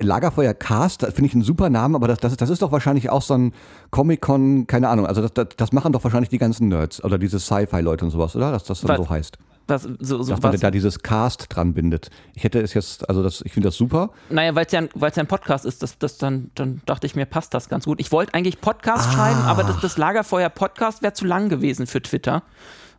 [0.00, 2.70] Lagerfeuer Cast, das finde ich einen super Namen, aber das, das, ist- das ist doch
[2.70, 3.52] wahrscheinlich auch so ein
[3.90, 5.06] Comic-Con, keine Ahnung.
[5.06, 8.36] Also das, das, das machen doch wahrscheinlich die ganzen Nerds oder diese Sci-Fi-Leute und sowas,
[8.36, 8.52] oder?
[8.52, 9.38] Dass das dann Was- so heißt.
[9.68, 12.10] Was, so, so, Dass man was, da dieses Cast dran bindet.
[12.34, 14.10] Ich hätte es jetzt, also das, ich finde das super.
[14.28, 17.14] naja, weil es ja, ein- ja ein Podcast ist, das, das dann, dann dachte ich
[17.14, 18.00] mir, passt das ganz gut.
[18.00, 19.12] Ich wollte eigentlich Podcast Ah.
[19.12, 22.42] schreiben, aber das, das Lagerfeuer-Podcast wäre zu lang gewesen für Twitter.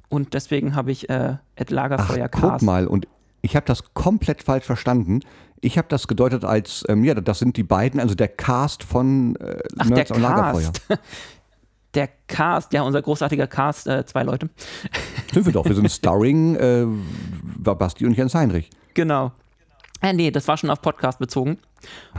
[0.09, 2.41] Und deswegen habe ich äh, at Ach, Lagerfeuercast.
[2.59, 3.07] guck mal, und
[3.41, 5.19] ich habe das komplett falsch verstanden.
[5.59, 9.35] Ich habe das gedeutet als, ähm, ja, das sind die beiden, also der Cast von
[9.37, 10.71] äh, Ach, Nerds der am Lagerfeuer.
[11.95, 14.49] Der Cast, ja, unser großartiger Cast, äh, zwei Leute.
[15.31, 16.85] Sind wir doch, wir sind Starring äh,
[17.59, 18.69] Basti und Jens Heinrich.
[18.93, 19.31] Genau.
[20.01, 21.59] Äh, nee, das war schon auf Podcast bezogen.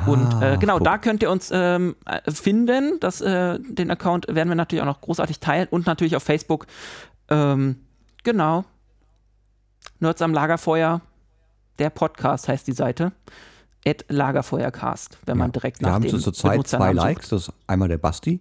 [0.06, 0.84] Und äh, genau, Ah, guck.
[0.84, 2.98] da könnt ihr uns ähm, äh, finden.
[3.00, 6.66] Das, äh, den Account werden wir natürlich auch noch großartig teilen und natürlich auf Facebook.
[7.28, 7.76] Ähm,
[8.22, 8.64] genau.
[10.00, 11.00] Nerds am Lagerfeuer.
[11.78, 13.12] Der Podcast heißt die Seite.
[13.86, 16.92] At Lagerfeuercast, wenn man direkt Wir nach haben dem zurzeit zwei.
[16.92, 18.40] Likes, das ist einmal der Basti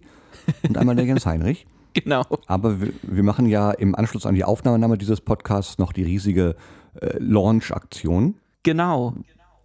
[0.68, 1.66] und einmal der Jens Heinrich.
[1.94, 2.24] Genau.
[2.48, 6.56] Aber wir, wir machen ja im Anschluss an die Aufnahme dieses Podcasts noch die riesige
[7.00, 8.34] äh, Launch-Aktion.
[8.64, 9.14] Genau.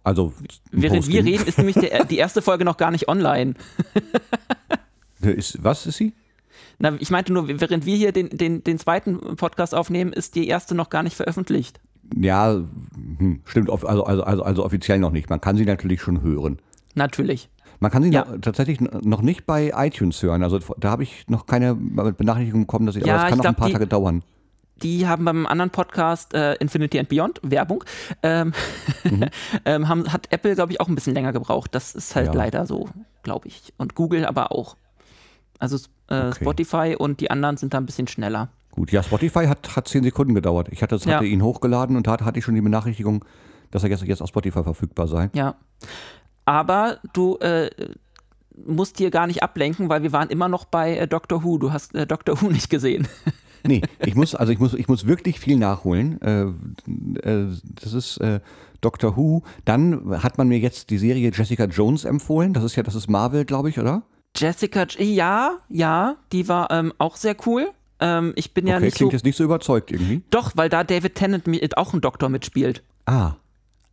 [0.04, 0.32] Also
[0.70, 1.24] Während wir Posting.
[1.24, 3.54] reden, ist nämlich der, die erste Folge noch gar nicht online.
[5.22, 6.14] Ist, was ist sie?
[6.78, 10.48] Na, ich meinte nur, während wir hier den, den, den zweiten Podcast aufnehmen, ist die
[10.48, 11.78] erste noch gar nicht veröffentlicht.
[12.16, 12.62] Ja,
[13.18, 15.28] hm, stimmt, also, also, also, also offiziell noch nicht.
[15.28, 16.58] Man kann sie natürlich schon hören.
[16.94, 17.50] Natürlich.
[17.80, 18.24] Man kann sie Ja.
[18.26, 20.42] noch, tatsächlich noch nicht bei iTunes hören.
[20.42, 23.44] Also da habe ich noch keine Benachrichtigung bekommen, dass ich, Ja, aber es kann ich
[23.44, 24.22] noch ein paar die- Tage dauern.
[24.82, 27.84] Die haben beim anderen Podcast äh, Infinity and Beyond, Werbung,
[28.22, 28.52] ähm,
[29.66, 31.74] ähm, haben, hat Apple, glaube ich, auch ein bisschen länger gebraucht.
[31.74, 32.32] Das ist halt Ja.
[32.32, 32.88] leider so,
[33.22, 33.74] glaube ich.
[33.76, 34.76] Und Google aber auch.
[35.58, 35.76] Also
[36.08, 36.32] äh, Okay.
[36.40, 38.48] Spotify und die anderen sind da ein bisschen schneller.
[38.72, 40.68] Gut, ja, Spotify hat, hat zehn Sekunden gedauert.
[40.70, 43.24] Ich hatte, hatte ihn hochgeladen und da hatte ich schon die Benachrichtigung,
[43.70, 45.28] dass er jetzt, jetzt auf Spotify verfügbar sei.
[45.34, 45.56] Ja.
[46.50, 47.70] Aber du äh,
[48.66, 51.58] musst hier gar nicht ablenken, weil wir waren immer noch bei äh, Doctor Who.
[51.58, 53.06] Du hast äh, Doctor Who nicht gesehen.
[53.64, 56.20] Nee, ich muss, also ich muss, ich muss wirklich viel nachholen.
[56.20, 56.46] Äh,
[57.28, 57.46] äh,
[57.80, 58.40] das ist äh,
[58.80, 59.44] Doctor Who.
[59.64, 62.52] Dann hat man mir jetzt die Serie Jessica Jones empfohlen.
[62.52, 64.02] Das ist ja, das ist Marvel, glaube ich, oder?
[64.36, 67.68] Jessica, ja, ja, die war ähm, auch sehr cool.
[68.00, 68.98] Ähm, ich bin ja okay, nicht so.
[68.98, 70.22] klingt jetzt nicht so überzeugt irgendwie.
[70.30, 71.44] Doch, weil da David Tennant
[71.76, 72.82] auch ein Doktor mitspielt.
[73.06, 73.34] Ah,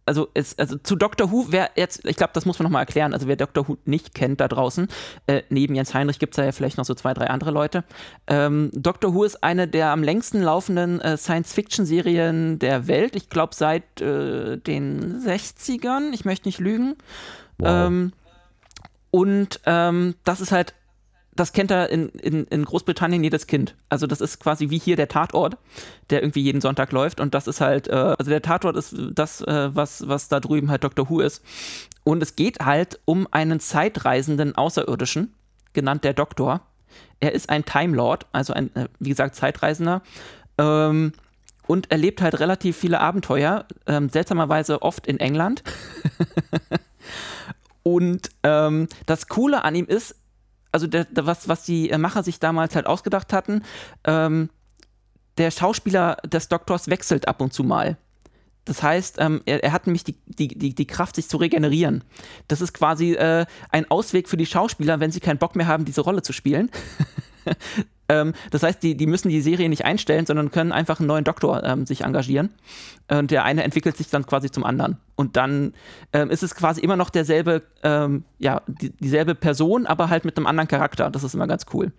[0.08, 3.14] Also, es, also zu Doctor Who, wer jetzt, ich glaube, das muss man nochmal erklären,
[3.14, 4.88] also wer Doctor Who nicht kennt da draußen,
[5.28, 7.84] äh, neben Jens Heinrich gibt es da ja vielleicht noch so zwei, drei andere Leute.
[8.28, 13.16] Ähm, Doctor Who ist eine der am längsten laufenden äh, Science-Fiction-Serien der Welt.
[13.16, 16.96] Ich glaube, seit äh, den 60ern, ich möchte nicht lügen.
[17.58, 17.88] wow.
[17.88, 18.14] Ähm,
[19.12, 20.74] und ähm, das ist halt,
[21.40, 23.76] das kennt er in, in, in Großbritannien jedes Kind.
[23.90, 25.58] Also das ist quasi wie hier der Tatort,
[26.10, 27.20] der irgendwie jeden Sonntag läuft.
[27.20, 30.70] Und das ist halt, äh, also der Tatort ist das, äh, was, was da drüben
[30.70, 31.44] halt Doctor Who ist.
[32.04, 35.34] Und es geht halt um einen zeitreisenden Außerirdischen,
[35.74, 36.62] genannt der Doktor.
[37.20, 40.02] Er ist ein Time Lord, also ein, äh, wie gesagt, Zeitreisender.
[40.58, 41.14] Ähm,
[41.68, 45.64] und erlebt halt relativ viele Abenteuer, ähm, seltsamerweise oft in England.
[47.84, 50.16] Und ähm, das Coole an ihm ist,
[50.78, 53.64] also der, der, was, was die äh, Macher sich damals halt ausgedacht hatten,
[54.04, 54.50] ähm,
[55.40, 57.98] der Schauspieler des Doktors wechselt ab und zu mal.
[58.64, 62.04] Das heißt, ähm, er, er hat nämlich die, die, die, die Kraft, sich zu regenerieren.
[62.48, 65.84] Das ist quasi äh, ein Ausweg für die Schauspieler, wenn sie keinen Bock mehr haben,
[65.84, 66.70] diese Rolle zu spielen.
[68.10, 71.24] Ähm, das heißt, die, die müssen die Serie nicht einstellen, sondern können einfach einen neuen
[71.24, 72.50] Doktor ähm, sich engagieren.
[73.10, 74.98] Und der eine entwickelt sich dann quasi zum anderen.
[75.16, 75.74] Und dann
[76.12, 80.38] ähm, ist es quasi immer noch derselbe, ähm, ja, die, dieselbe Person, aber halt mit
[80.38, 81.10] einem anderen Charakter.
[81.10, 81.94] Das ist immer ganz cool.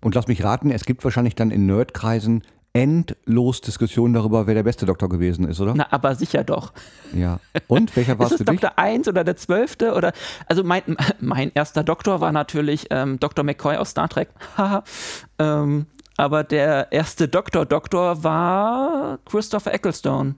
[0.00, 2.42] Und lass mich raten, es gibt wahrscheinlich dann in Nerdkreisen
[2.74, 5.74] endlos Diskussionen darüber, wer der beste Doktor gewesen ist, oder?
[5.76, 6.72] Na, aber sicher doch.
[7.14, 7.38] Ja.
[7.68, 8.60] Und welcher war es für dich?
[8.60, 9.76] Doktor 1 oder der 12.
[9.94, 10.12] oder
[10.46, 10.82] also mein,
[11.20, 13.44] mein erster Doktor war natürlich ähm, Dr.
[13.44, 14.28] McCoy aus Star Trek.
[15.38, 20.34] ähm, aber der erste Doktor Doktor war Christopher Ecclestone.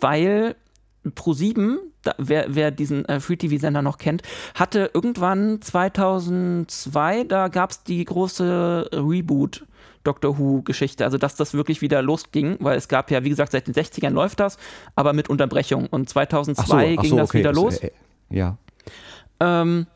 [0.00, 0.56] Weil
[1.04, 1.76] Pro7,
[2.16, 4.22] wer, wer diesen äh, Free-TV-Sender noch kennt,
[4.54, 9.66] hatte irgendwann 2002, da gab es die große Reboot
[10.04, 11.04] Doctor Who-Geschichte.
[11.04, 14.10] Also, dass das wirklich wieder losging, weil es gab ja, wie gesagt, seit den 60ern
[14.10, 14.58] läuft das,
[14.94, 15.86] aber mit Unterbrechung.
[15.86, 17.38] Und 2002 ach so, ach ging so, das okay.
[17.38, 17.78] wieder los.
[17.78, 17.90] Äh,
[18.30, 18.56] ja.
[19.40, 19.86] Ähm,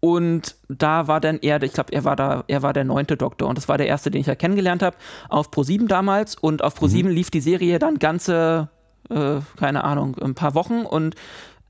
[0.00, 3.48] und da war dann er, ich glaube, er war da, er war der neunte Doktor
[3.48, 4.96] und das war der erste, den ich ja kennengelernt habe,
[5.28, 6.36] auf Pro7 damals.
[6.36, 7.10] Und auf Pro7 mhm.
[7.10, 8.68] lief die Serie dann ganze,
[9.10, 11.16] äh, keine Ahnung, ein paar Wochen und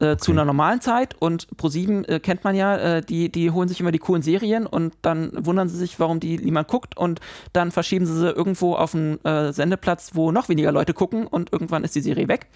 [0.01, 0.17] äh, okay.
[0.19, 3.81] zu einer normalen Zeit und Pro7 äh, kennt man ja, äh, die, die holen sich
[3.81, 7.21] immer die coolen Serien und dann wundern sie sich, warum die niemand guckt und
[7.53, 11.53] dann verschieben sie sie irgendwo auf einen äh, Sendeplatz, wo noch weniger Leute gucken und
[11.53, 12.47] irgendwann ist die Serie weg.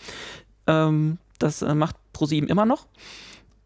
[0.66, 2.86] Ähm, das äh, macht Pro7 immer noch.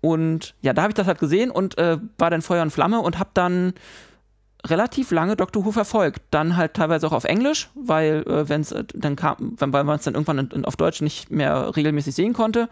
[0.01, 3.19] Und ja, da habe ich das halt gesehen und war dann Feuer und Flamme und
[3.19, 3.73] habe dann
[4.67, 6.23] relativ lange Doctor Who verfolgt.
[6.31, 10.05] Dann halt teilweise auch auf Englisch, weil äh, wenn es dann kam, weil man es
[10.05, 12.69] dann irgendwann in, in, auf Deutsch nicht mehr regelmäßig sehen konnte.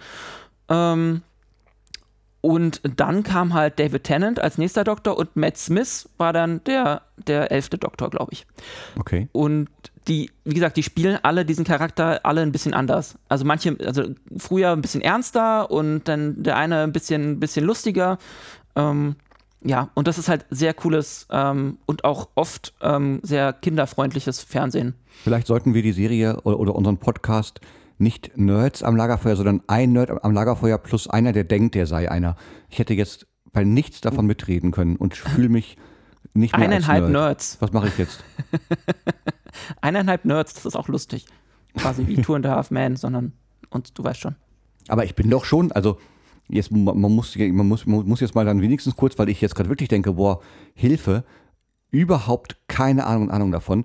[0.68, 1.22] Ähm,
[2.44, 7.00] und dann kam halt David Tennant als nächster Doktor und Matt Smith war dann der,
[7.16, 8.46] der elfte Doktor, glaube ich.
[8.98, 9.29] Okay.
[9.33, 9.70] Und
[10.09, 13.16] die, wie gesagt, die spielen alle diesen Charakter alle ein bisschen anders.
[13.31, 14.05] Also manche, also
[14.37, 18.18] früher ein bisschen ernster und dann der eine ein bisschen, bisschen lustiger.
[18.77, 19.16] Ähm,
[19.62, 24.94] ja, und das ist halt sehr cooles ähm, und auch oft ähm, sehr kinderfreundliches Fernsehen.
[25.22, 27.61] Vielleicht sollten wir die Serie oder, oder unseren Podcast
[27.98, 32.11] nicht Nerds am Lagerfeuer, sondern ein Nerd am Lagerfeuer plus einer, der denkt, der sei
[32.11, 32.37] einer.
[32.68, 35.76] Ich hätte jetzt bei nichts davon mitreden können und fühle mich
[36.35, 37.26] nicht mehr Eineinhalb als Nerd.
[37.26, 37.57] Nerds.
[37.61, 38.24] Was mache ich jetzt?
[39.80, 41.26] Eineinhalb Nerds, das ist auch lustig.
[41.76, 43.33] Quasi wie Two and a Half Man, sondern
[43.70, 44.37] und du weißt schon.
[44.88, 45.98] Aber ich bin doch schon, also
[46.48, 49.54] jetzt man muss, man muss, man muss jetzt mal dann wenigstens kurz, weil ich jetzt
[49.54, 50.40] gerade wirklich denke, boah,
[50.74, 51.24] Hilfe,
[51.90, 53.85] überhaupt keine Ahnung, Ahnung davon.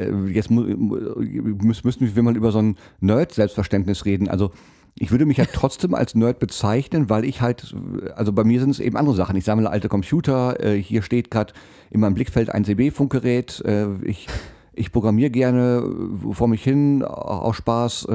[0.00, 4.28] Äh, jetzt müssen wir mal über so ein Nerd-Selbstverständnis reden.
[4.28, 4.50] Also
[4.98, 7.74] ich würde mich ja trotzdem als Nerd bezeichnen, weil ich halt,
[8.16, 9.36] also bei mir sind es eben andere Sachen.
[9.36, 11.52] Ich sammle alte Computer, äh, hier steht gerade
[11.90, 14.28] in meinem Blickfeld ein CB-Funkgerät, äh, ich,
[14.72, 15.84] ich programmiere gerne
[16.32, 18.06] vor mich hin, auch Spaß,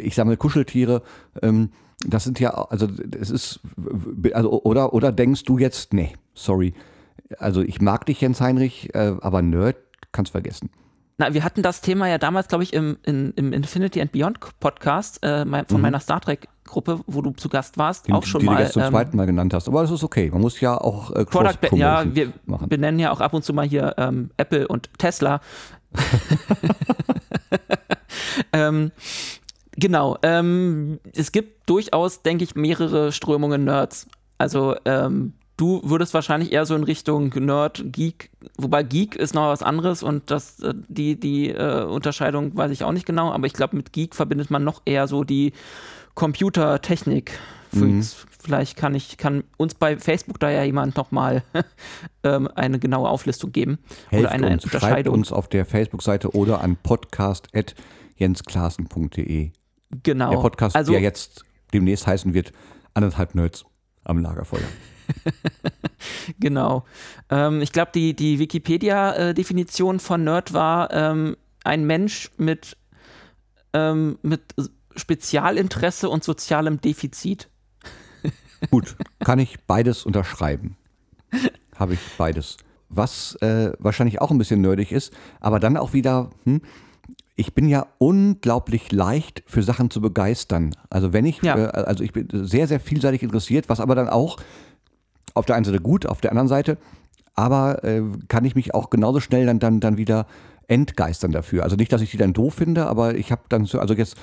[0.00, 1.02] ich sammle Kuscheltiere.
[1.42, 1.68] Ähm,
[2.04, 2.88] das sind ja, also
[3.20, 3.60] es ist,
[4.32, 6.72] also, oder, oder denkst du jetzt, nee, sorry.
[7.38, 9.76] Also ich mag dich, Jens Heinrich, aber Nerd
[10.12, 10.70] kannst vergessen.
[11.18, 14.38] Na, wir hatten das Thema ja damals, glaube ich, im, in, im Infinity and Beyond
[14.60, 15.80] Podcast äh, von mhm.
[15.80, 18.56] meiner Star Trek Gruppe, wo du zu Gast warst, die, auch schon die mal.
[18.56, 19.68] Die du zum ähm, zweiten Mal genannt hast.
[19.68, 20.30] Aber das ist okay.
[20.30, 22.68] Man muss ja auch äh, Product, Ja, wir machen.
[22.68, 25.40] benennen ja auch ab und zu mal hier ähm, Apple und Tesla.
[28.52, 28.90] ähm,
[29.76, 30.16] genau.
[30.22, 34.06] Ähm, es gibt durchaus, denke ich, mehrere Strömungen Nerds.
[34.38, 39.46] Also ähm, Du würdest wahrscheinlich eher so in Richtung Nerd, Geek, wobei Geek ist noch
[39.46, 43.46] was anderes und das, äh, die, die äh, Unterscheidung weiß ich auch nicht genau, aber
[43.46, 45.52] ich glaube, mit Geek verbindet man noch eher so die
[46.16, 47.38] Computertechnik.
[47.70, 48.04] Mhm.
[48.42, 51.44] Vielleicht kann ich, kann uns bei Facebook da ja jemand nochmal
[52.24, 53.78] ähm, eine genaue Auflistung geben.
[54.08, 55.14] Helft oder eine uns, Unterscheidung.
[55.14, 59.52] Schreibt uns auf der Facebook-Seite oder an podcast.jensklassen.de.
[60.02, 60.30] Genau.
[60.30, 62.52] Der Podcast, also, der jetzt demnächst heißen wird,
[62.94, 63.64] anderthalb Nerds
[64.02, 64.66] am Lagerfeuer.
[66.40, 66.84] genau.
[67.30, 72.76] Ähm, ich glaube, die, die Wikipedia-Definition von Nerd war ähm, ein Mensch mit,
[73.72, 74.54] ähm, mit
[74.96, 77.48] Spezialinteresse und sozialem Defizit.
[78.70, 80.76] Gut, kann ich beides unterschreiben.
[81.76, 82.58] Habe ich beides.
[82.88, 86.60] Was äh, wahrscheinlich auch ein bisschen nerdig ist, aber dann auch wieder, hm,
[87.34, 90.74] ich bin ja unglaublich leicht für Sachen zu begeistern.
[90.90, 91.56] Also wenn ich, ja.
[91.56, 94.36] äh, also ich bin sehr, sehr vielseitig interessiert, was aber dann auch
[95.34, 96.78] auf der einen Seite gut, auf der anderen Seite,
[97.34, 100.26] aber äh, kann ich mich auch genauso schnell dann, dann, dann wieder
[100.68, 101.64] entgeistern dafür.
[101.64, 104.16] Also nicht, dass ich die dann doof finde, aber ich habe dann so, also jetzt,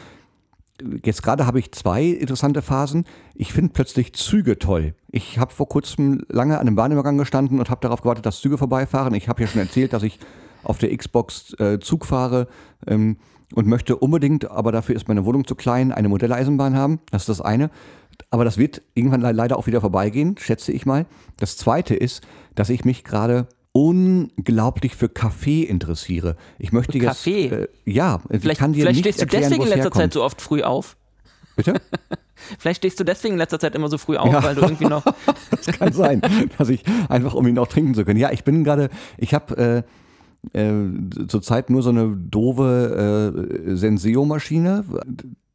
[1.04, 3.06] jetzt gerade habe ich zwei interessante Phasen.
[3.36, 4.94] Ich finde plötzlich Züge toll.
[5.10, 8.58] Ich habe vor kurzem lange an einem Bahnübergang gestanden und habe darauf gewartet, dass Züge
[8.58, 9.14] vorbeifahren.
[9.14, 10.20] Ich habe ja schon erzählt, dass ich
[10.64, 12.48] auf der Xbox äh, Zug fahre
[12.88, 13.18] ähm,
[13.56, 17.00] und möchte unbedingt, aber dafür ist meine Wohnung zu klein, eine Modelleisenbahn haben.
[17.12, 17.70] Das ist das eine.
[18.32, 21.06] Aber das wird irgendwann leider auch wieder vorbeigehen, schätze ich mal.
[21.38, 22.22] Das zweite ist,
[22.56, 26.36] dass ich mich gerade unglaublich für Kaffee interessiere.
[26.58, 27.08] Ich möchte Für jetzt.
[27.08, 27.46] Kaffee?
[27.48, 29.92] Äh, ja, ich Vielleicht, kann dir vielleicht nicht stehst du erklären, deswegen wo in letzter
[29.92, 30.14] Zeit herkommt.
[30.14, 30.98] so oft früh auf.
[31.56, 31.74] Bitte?
[32.58, 34.42] Vielleicht stehst du deswegen in letzter Zeit immer so früh auf, Ja.
[34.42, 35.04] weil du irgendwie noch.
[35.52, 36.22] Das kann sein,
[36.58, 38.20] dass ich einfach, um ihn auch trinken zu können.
[38.20, 39.84] Ja, ich bin gerade, ich habe
[40.54, 40.90] äh, äh,
[41.28, 44.86] zurzeit nur so eine doofe äh, Senseo-Maschine.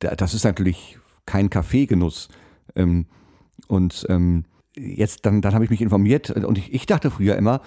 [0.01, 2.29] Da- Das ist natürlich kein Kaffeegenuss.
[2.75, 3.07] Ähm,
[3.69, 4.45] und ähm,
[4.77, 7.61] jetzt, dann, dann habe ich mich informiert und ich, ich dachte früher immer,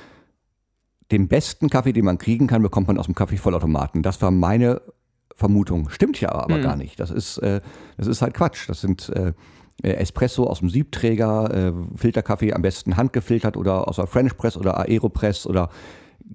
[1.12, 4.04] den besten Kaffee, den man kriegen kann, bekommt man aus dem Kaffeevollautomaten.
[4.04, 4.82] Das war meine
[5.36, 5.90] Vermutung.
[5.90, 6.64] Stimmt ja aber Hm.
[6.64, 7.00] gar nicht.
[7.00, 7.62] Das ist, äh,
[7.96, 8.68] das ist halt Quatsch.
[8.68, 9.34] Das sind äh,
[9.84, 14.58] äh, Espresso aus dem Siebträger, äh, Filterkaffee am besten handgefiltert oder aus der French Press
[14.58, 15.70] oder Aeropress oder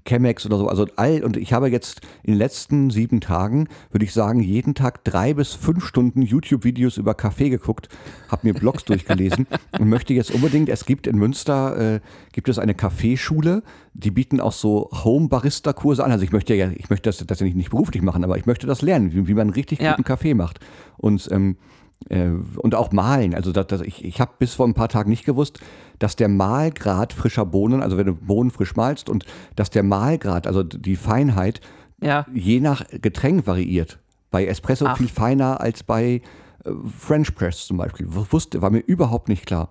[0.07, 0.69] Chemex oder so.
[0.69, 4.75] Also all, und ich habe jetzt in den letzten sieben Tagen, würde ich sagen, jeden
[4.75, 7.89] Tag drei bis fünf Stunden YouTube-Videos über Kaffee geguckt,
[8.29, 9.47] habe mir Blogs durchgelesen
[9.79, 12.01] und möchte jetzt unbedingt, es gibt in Münster, äh,
[12.33, 13.63] gibt es eine Kaffeeschule,
[13.95, 16.11] die bieten auch so Home-Barista-Kurse an.
[16.11, 18.83] Also ich möchte ja, ich möchte das tatsächlich nicht beruflich machen, aber ich möchte das
[18.83, 19.93] lernen, wie, wie man richtig Ja.
[19.93, 20.59] guten Kaffee macht.
[20.97, 23.35] Und ähm, äh, und auch malen.
[23.35, 25.61] Also das, das, ich, ich habe bis vor ein paar Tagen nicht gewusst,
[25.99, 29.25] dass der Mahlgrad frischer Bohnen, also wenn du Bohnen frisch malst, und
[29.57, 31.61] dass der Mahlgrad, also die Feinheit,
[32.01, 32.27] Ja.
[32.33, 33.99] je nach Getränk variiert.
[34.31, 34.97] Bei Espresso Ach.
[34.97, 36.23] viel feiner als bei
[36.65, 38.07] äh, French Press zum Beispiel.
[38.09, 39.69] Wusste, war mir überhaupt nicht klar.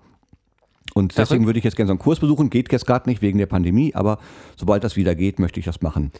[0.94, 2.50] Und deswegen würde ich jetzt gerne so einen Kurs besuchen.
[2.50, 4.18] Geht jetzt gerade nicht wegen der Pandemie, aber
[4.56, 6.12] sobald das wieder geht, möchte ich das machen.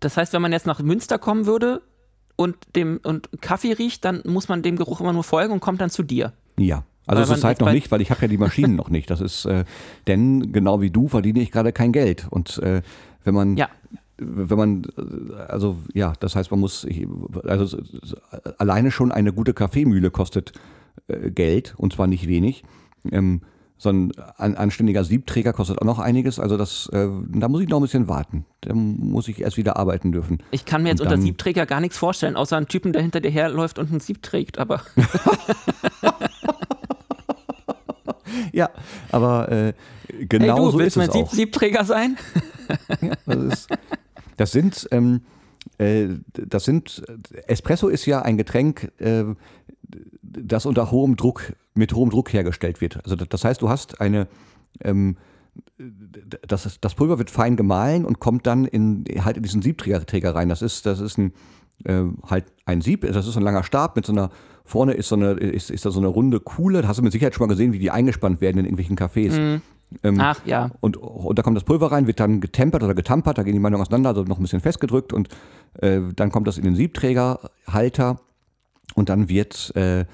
[0.00, 1.82] Das heißt, wenn man jetzt nach Münster kommen würde
[2.36, 5.80] und dem und Kaffee riecht, dann muss man dem Geruch immer nur folgen und kommt
[5.80, 6.32] dann zu dir.
[6.58, 6.84] Ja.
[7.06, 9.10] Also Weil zurzeit jetzt noch nicht, weil ich habe ja die Maschinen noch nicht.
[9.10, 9.64] Das ist, äh,
[10.06, 12.26] denn genau wie du verdiene ich gerade kein Geld.
[12.30, 12.80] Und äh,
[13.24, 13.68] wenn man, Ja.
[14.16, 16.86] wenn man, äh, also ja, das heißt, man muss,
[17.44, 17.78] also
[18.56, 20.52] alleine schon eine gute Kaffeemühle kostet
[21.08, 22.64] äh, Geld und zwar nicht wenig.
[23.12, 23.42] Ähm,
[23.76, 26.38] so ein an, anständiger Siebträger kostet auch noch einiges.
[26.38, 28.46] Also das, äh, da muss ich noch ein bisschen warten.
[28.60, 30.38] Da muss ich erst wieder arbeiten dürfen.
[30.52, 33.30] Ich kann mir jetzt unter Siebträger gar nichts vorstellen, außer einen Typen, der hinter dir
[33.30, 34.58] herläuft und ein Sieb trägt.
[34.58, 34.80] Aber
[38.52, 38.70] Ja,
[39.10, 39.72] aber äh,
[40.08, 41.32] hey genau du, so willst ist mein es Sieb auch.
[41.32, 42.16] Siebträger sein?
[43.26, 43.68] Das, ist,
[44.38, 45.20] das sind, ähm,
[45.76, 47.02] äh, das sind,
[47.46, 49.24] Espresso ist ja ein Getränk, äh,
[50.38, 53.02] das unter hohem Druck, mit hohem Druck hergestellt wird.
[53.04, 54.26] Also das, das heißt, du hast eine,
[54.80, 55.16] ähm,
[56.46, 60.34] das, das Pulver wird fein gemahlen und kommt dann in, halt in diesen Siebträger Träger
[60.34, 60.48] rein.
[60.48, 61.32] Das ist, das ist ein,
[61.84, 64.30] äh, halt ein Sieb, das ist so ein langer Stab mit so einer,
[64.64, 66.82] vorne ist so eine, ist, ist da so eine runde Kuhle.
[66.82, 69.60] Da hast du mit Sicherheit schon mal gesehen, wie die eingespannt werden in irgendwelchen Cafés.
[70.02, 70.70] Ähm, Ach ja.
[70.80, 73.60] und, und da kommt das Pulver rein, wird dann getempert oder getampert, da gehen die
[73.60, 75.28] Meinungen auseinander, also noch ein bisschen festgedrückt und
[75.80, 78.18] äh, dann kommt das in den Siebträgerhalter
[78.94, 80.04] und dann wird äh,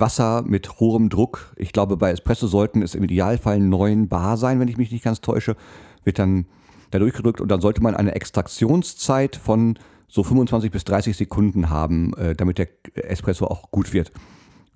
[0.00, 4.60] Wasser mit hohem Druck, ich glaube bei Espresso sollten es im Idealfall 9 Bar sein,
[4.60, 5.56] wenn ich mich nicht ganz täusche,
[6.04, 6.46] wird dann
[6.90, 9.78] da durchgedrückt und dann sollte man eine Extraktionszeit von
[10.08, 14.12] so 25 bis 30 Sekunden haben, äh, damit der Espresso auch gut wird.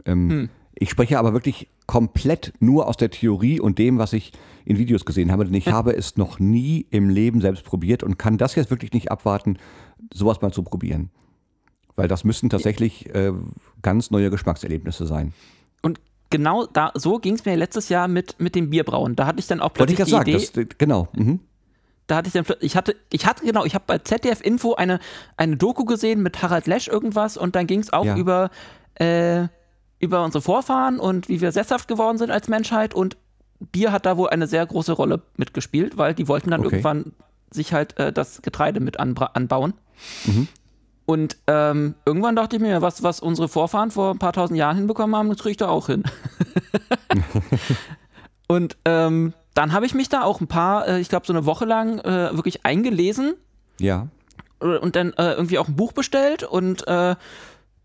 [0.04, 4.32] Ähm, Ich spreche aber wirklich komplett nur aus der Theorie und dem, was ich
[4.64, 8.18] in Videos gesehen habe, denn ich habe es noch nie im Leben selbst probiert und
[8.18, 9.58] kann das jetzt wirklich nicht abwarten,
[10.12, 11.10] sowas mal zu probieren.
[11.96, 13.32] Weil das müssen tatsächlich äh,
[13.82, 15.32] ganz neue Geschmackserlebnisse sein.
[15.82, 19.16] Und genau da, so ging es mir letztes Jahr mit, mit dem Bierbrauen.
[19.16, 21.08] Da hatte ich dann auch Wollte plötzlich ich gerade die sagen, Idee, das, genau.
[21.14, 21.40] Mhm.
[22.06, 25.00] da hatte ich dann, ich hatte, ich hatte, genau, ich habe bei ZDF Info eine,
[25.36, 28.16] eine Doku gesehen mit Harald Lesch irgendwas und dann ging es auch Ja.
[28.16, 28.50] über,
[28.94, 29.46] äh,
[29.98, 33.16] über unsere Vorfahren und wie wir sesshaft geworden sind als Menschheit und
[33.72, 36.76] Bier hat da wohl eine sehr große Rolle mitgespielt, weil die wollten dann Okay.
[36.76, 37.12] irgendwann
[37.50, 39.74] sich halt äh, das Getreide mit anbauen.
[40.24, 40.48] Mhm.
[41.10, 44.76] Und ähm, irgendwann dachte ich mir, was, was unsere Vorfahren vor ein paar tausend Jahren
[44.76, 46.04] hinbekommen haben, das kriege ich da auch hin.
[48.46, 51.46] Und ähm, dann habe ich mich da auch ein paar, äh, ich glaube so eine
[51.46, 53.34] Woche lang äh, wirklich eingelesen
[53.80, 54.06] Ja.
[54.60, 57.16] und dann äh, irgendwie auch ein Buch bestellt und äh,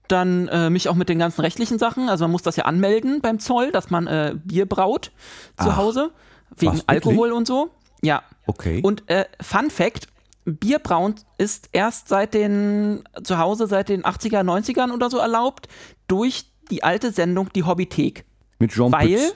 [0.08, 3.22] dann äh, mich auch mit den ganzen rechtlichen Sachen, also man muss das ja anmelden
[3.22, 5.12] beim Zoll, dass man äh, Bier braut
[5.58, 6.12] zu Ach, Hause,
[6.58, 6.80] wegen?
[6.86, 7.72] Alkohol und so.
[8.04, 8.22] Ja.
[8.46, 8.82] Okay.
[8.84, 10.08] Und äh, Fun Fact,
[10.46, 15.68] Bierbrauen ist erst seit den, zu Hause seit den 80er, 90ern oder so erlaubt,
[16.08, 18.26] durch die alte Sendung Die Hobbythek.
[18.60, 19.36] Mit Jean Weil, Pütz.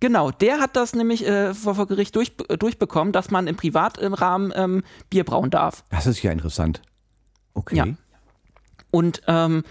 [0.00, 3.56] genau, der hat das nämlich äh, vor, vor Gericht durch, äh, durchbekommen, dass man im
[3.56, 5.84] Privatrahmen ähm, Bier brauen darf.
[5.90, 6.80] Das ist ja interessant.
[7.52, 7.76] Okay.
[7.76, 7.86] Ja.
[8.90, 9.64] Und ähm,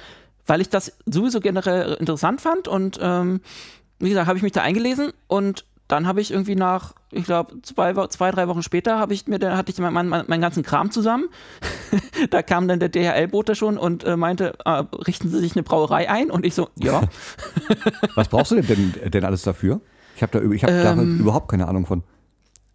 [0.45, 3.41] weil ich das sowieso generell interessant fand und ähm,
[3.99, 7.61] wie gesagt, habe ich mich da eingelesen und dann habe ich irgendwie nach, ich glaube,
[7.61, 10.63] zwei, zwei, drei Wochen später habe ich mir, da hatte ich mein, mein, meinen ganzen
[10.63, 11.25] Kram zusammen.
[12.29, 16.09] da kam dann der DHL-Bote schon und äh, meinte, äh, richten Sie sich eine Brauerei
[16.09, 16.31] ein?
[16.31, 17.01] Und ich so, ja.
[18.15, 19.81] Was brauchst du denn, denn, denn alles dafür?
[20.15, 21.19] Ich habe da, ich hab da Ähm.
[21.19, 22.03] überhaupt keine Ahnung von.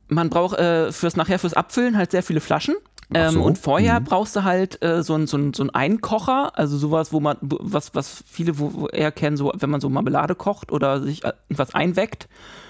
[0.08, 2.74] man braucht äh, fürs nachher fürs Abfüllen halt sehr viele Flaschen.
[3.14, 3.42] Ähm, so.
[3.42, 4.04] Und vorher Mhm.
[4.04, 7.38] brauchst du halt äh, so einen so ein- so ein Einkocher, also sowas, wo man,
[7.40, 11.24] was, was viele wo, wo eher kennen, so wenn man so Marmelade kocht oder sich
[11.24, 12.28] äh, irgendwas einweckt.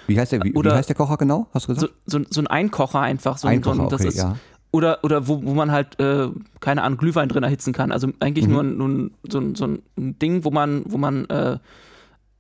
[0.08, 1.46] Wie heißt der, wie, wie Oder- heißt der Kocher genau?
[1.54, 1.94] Hast du So, gesagt?
[2.06, 3.38] so, so ein Einkocher einfach.
[3.38, 4.36] So, ein- so ein, das okay, ist, ja.
[4.70, 6.28] Oder, oder wo, wo man halt, äh,
[6.60, 7.92] keine Ahnung, Glühwein drin erhitzen kann.
[7.92, 8.52] Also eigentlich Mhm.
[8.52, 9.82] nur, ein- nur ein- so, ein, so ein
[10.18, 11.58] Ding, wo man, wo man, äh,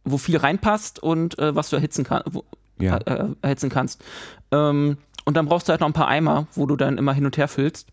[0.04, 2.44] wo viel reinpasst und äh, was du erhitzen, kann, wo,
[2.80, 2.96] Ja.
[2.98, 4.02] äh, erhitzen kannst.
[4.50, 7.24] Ähm, und dann brauchst du halt noch ein paar Eimer, wo du dann immer hin
[7.26, 7.86] und her füllst.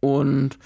[0.00, 0.58] Und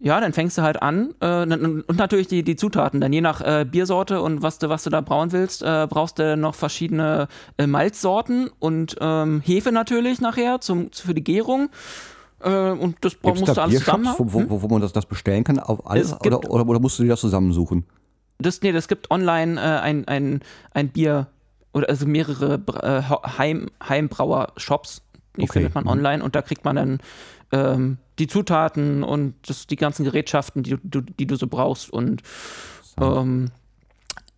[0.00, 1.14] ja, dann fängst du halt an.
[1.20, 3.00] Äh, und natürlich die, die Zutaten.
[3.00, 6.18] Dann je nach äh, Biersorte und was du, was du da brauen willst, äh, brauchst
[6.18, 11.68] du noch verschiedene äh, Malzsorten und ähm, Hefe natürlich nachher zum, für die Gärung.
[12.40, 14.62] Äh, und das bra- Gibt es musst du da alles Biershops, zusammen wo, wo, wo,
[14.62, 15.58] wo man das, das bestellen kann?
[15.58, 16.12] Auf alles?
[16.20, 17.84] Oder, oder, oder musst du dir das zusammensuchen?
[18.38, 20.40] Das, nee, das gibt online äh, ein, ein,
[20.72, 21.26] ein Bier
[21.72, 22.60] oder also mehrere
[23.36, 25.02] Heim, Heimbrauer-Shops.
[25.36, 25.90] Die Okay, findet man mhm.
[25.90, 26.98] online und da kriegt man dann
[27.52, 31.90] ähm, die Zutaten und das, die ganzen Gerätschaften, die du, die du so brauchst.
[31.90, 32.22] Und
[33.00, 33.50] ähm,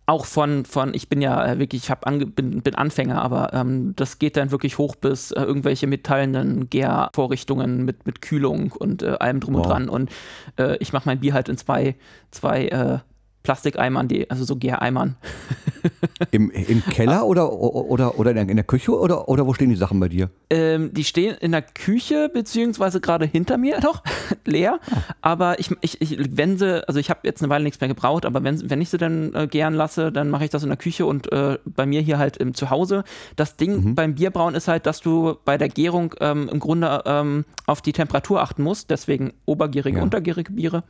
[0.05, 3.93] auch von, von, ich bin ja äh, wirklich, ich ange, bin, bin Anfänger, aber ähm,
[3.95, 9.17] das geht dann wirklich hoch bis äh, irgendwelche metallenen Gärvorrichtungen mit, mit Kühlung und äh,
[9.19, 9.67] allem drum und Wow.
[9.67, 9.89] dran.
[9.89, 10.11] Und
[10.57, 11.95] äh, ich mache mein Bier halt in zwei,
[12.31, 12.99] zwei äh,
[13.43, 15.15] Plastikeimern, die, also so Gäreimern.
[16.31, 19.99] Im, Im Keller oder, oder, oder in der, Küche oder, oder wo stehen die Sachen
[19.99, 20.29] bei dir?
[20.51, 24.03] Ähm, die stehen in der Küche, beziehungsweise gerade hinter mir noch,
[24.45, 24.79] leer.
[25.21, 28.25] Aber ich, ich, ich, wenn sie, also ich habe jetzt eine Weile nichts mehr gebraucht,
[28.27, 30.77] aber wenn, wenn ich sie dann äh, gären lasse, dann mache ich das in der
[30.77, 33.03] Küche und äh, bei mir hier halt im Zuhause.
[33.35, 37.45] Das Ding beim Bierbrauen ist halt, dass du bei der Gärung ähm, im Grunde ähm,
[37.65, 40.03] auf die Temperatur achten musst, deswegen obergärige, Ja.
[40.03, 40.83] untergärige Biere.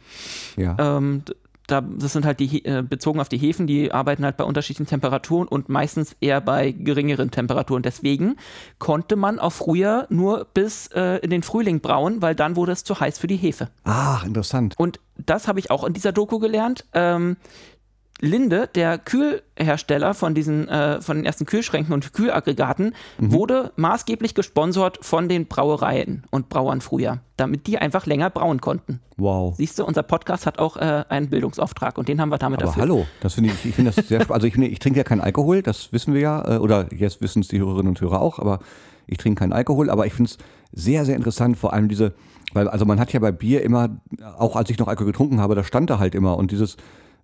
[0.57, 0.75] Ja.
[1.71, 4.87] Da, das sind halt die, äh, bezogen auf die Hefen, die arbeiten halt bei unterschiedlichen
[4.87, 7.81] Temperaturen und meistens eher bei geringeren Temperaturen.
[7.81, 8.35] Deswegen
[8.77, 12.83] konnte man auch früher nur bis äh, in den Frühling brauen, weil dann wurde es
[12.83, 13.69] zu heiß für die Hefe.
[13.85, 14.75] Ah, interessant.
[14.77, 16.85] Und das habe ich auch in dieser Doku gelernt.
[16.93, 17.37] Ähm,
[18.21, 24.99] Linde, der Kühlhersteller von diesen, äh, von den ersten Kühlschränken und Kühlaggregaten, wurde maßgeblich gesponsert
[25.01, 28.99] von den Brauereien und Brauern früher, damit die einfach länger brauen konnten.
[29.17, 29.55] Wow.
[29.57, 32.69] Siehst du, unser Podcast hat auch äh, einen Bildungsauftrag und den haben wir damit Aber
[32.69, 32.83] erfüllt.
[32.83, 34.43] hallo, das finde ich, ich finde das sehr spannend.
[34.43, 37.41] Also ich, ich trinke ja keinen Alkohol, das wissen wir ja, äh, oder jetzt wissen
[37.41, 38.59] es die Hörerinnen und Hörer auch, aber
[39.07, 40.37] ich trinke keinen Alkohol, aber ich finde es
[40.71, 42.13] sehr, sehr interessant, vor allem diese,
[42.53, 43.89] weil also man hat ja bei Bier immer,
[44.37, 46.77] auch als ich noch Alkohol getrunken habe, da stand da halt immer und dieses,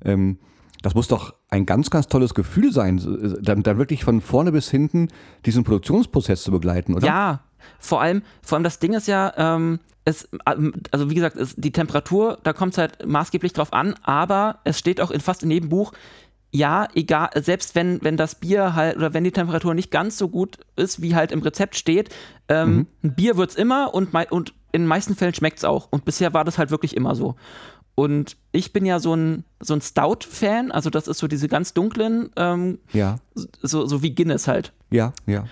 [0.04, 0.39] ähm,
[0.82, 4.21] das muss doch ein ganz, ganz tolles Gefühl sein, so, äh, dann, dann wirklich von
[4.21, 5.09] vorne bis hinten
[5.45, 7.07] diesen Produktionsprozess zu begleiten, oder?
[7.07, 7.39] Ja,
[7.80, 11.55] vor allem, vor allem das Ding ist ja, ähm, es, ähm, also wie gesagt, es,
[11.55, 15.43] die Temperatur, da kommt es halt maßgeblich drauf an, aber es steht auch in fast
[15.43, 15.93] in jedem Buch,
[16.51, 20.30] ja, egal, selbst wenn, wenn das Bier halt oder wenn die Temperatur nicht ganz so
[20.30, 22.09] gut ist, wie halt im Rezept steht,
[22.47, 25.88] ähm, ein Bier wird es immer und, und in den meisten Fällen schmeckt es auch.
[25.91, 27.36] Und bisher war das halt wirklich immer so.
[28.00, 31.74] Und ich bin ja so ein, so ein Stout-Fan, also das ist so diese ganz
[31.74, 34.72] dunklen, ähm, Ja, so, so wie Guinness halt.
[34.91, 35.45] ja, ja.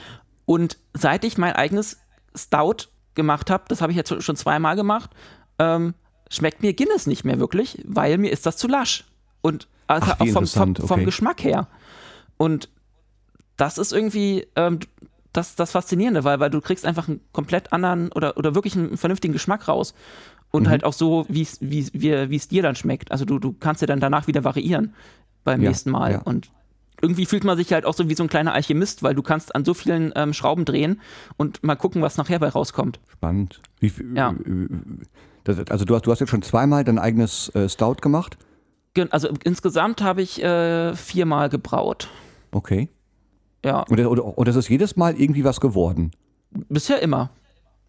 [0.46, 1.98] Und seit ich mein eigenes
[2.36, 5.10] Stout gemacht habe, das habe ich jetzt schon zweimal gemacht,
[5.58, 5.96] ähm,
[6.30, 9.06] schmeckt mir Guinness nicht mehr wirklich, weil mir ist das zu lasch.
[9.42, 11.06] Und also Ach, vom, vom, vom okay.
[11.06, 11.68] Geschmack her.
[12.38, 12.70] Und
[13.58, 14.82] das ist irgendwie ähm,
[15.34, 18.98] das, das Faszinierende, weil, weil du kriegst einfach einen komplett anderen oder, oder wirklich einen
[18.98, 19.96] vernünftigen Geschmack raus.
[20.56, 20.70] Und Mhm.
[20.70, 23.12] halt auch so, wie's, wie wie wie es dir dann schmeckt.
[23.12, 24.94] Also du, du kannst ja dann danach wieder variieren
[25.44, 26.12] beim Ja, nächsten Mal.
[26.14, 26.22] ja.
[26.22, 26.50] Und
[27.02, 29.54] irgendwie fühlt man sich halt auch so wie so ein kleiner Alchemist, weil du kannst
[29.54, 31.02] an so vielen ähm, Schrauben drehen
[31.38, 33.00] und mal gucken, was nachher bei rauskommt.
[33.12, 33.62] Spannend.
[33.80, 34.34] Wie, Ja.
[35.44, 38.38] das, also du hast, du hast jetzt schon zweimal dein eigenes äh, Stout gemacht?
[39.10, 42.08] Also insgesamt habe ich äh, viermal gebraut.
[42.52, 42.88] Okay.
[43.64, 46.12] Ja, Und, oder, und das ist jedes Mal irgendwie was geworden.
[46.70, 47.30] bisher immer.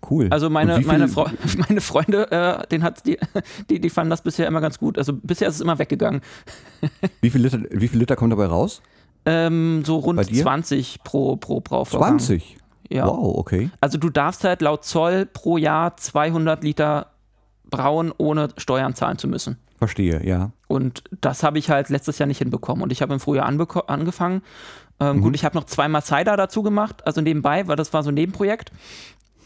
[0.08, 0.28] Cool.
[0.30, 1.26] Also meine, meine, Freu
[1.68, 3.18] meine Freunde, äh, den hat die,
[3.70, 4.98] die, die fanden das bisher immer ganz gut.
[4.98, 6.20] Also bisher ist es immer weggegangen.
[7.20, 8.82] Wie viel Liter, wie viel Liter kommt dabei raus?
[9.24, 10.42] Ähm, so rund dir?
[10.42, 12.18] 20 pro, pro Brauvorgang.
[12.18, 12.58] 20.
[12.90, 13.06] Ja.
[13.06, 13.70] Wow, okay.
[13.80, 17.10] Also du darfst halt laut Zoll pro Jahr 200 Liter
[17.68, 19.56] brauen, ohne Steuern zahlen zu müssen.
[19.78, 20.52] Verstehe, ja.
[20.68, 22.82] Und das habe ich halt letztes Jahr nicht hinbekommen.
[22.82, 24.42] Und ich habe im Frühjahr angefangen.
[24.98, 28.10] Ähm, Gut, ich habe noch zweimal Cider dazu gemacht, also nebenbei, weil das war so
[28.10, 28.72] ein Nebenprojekt.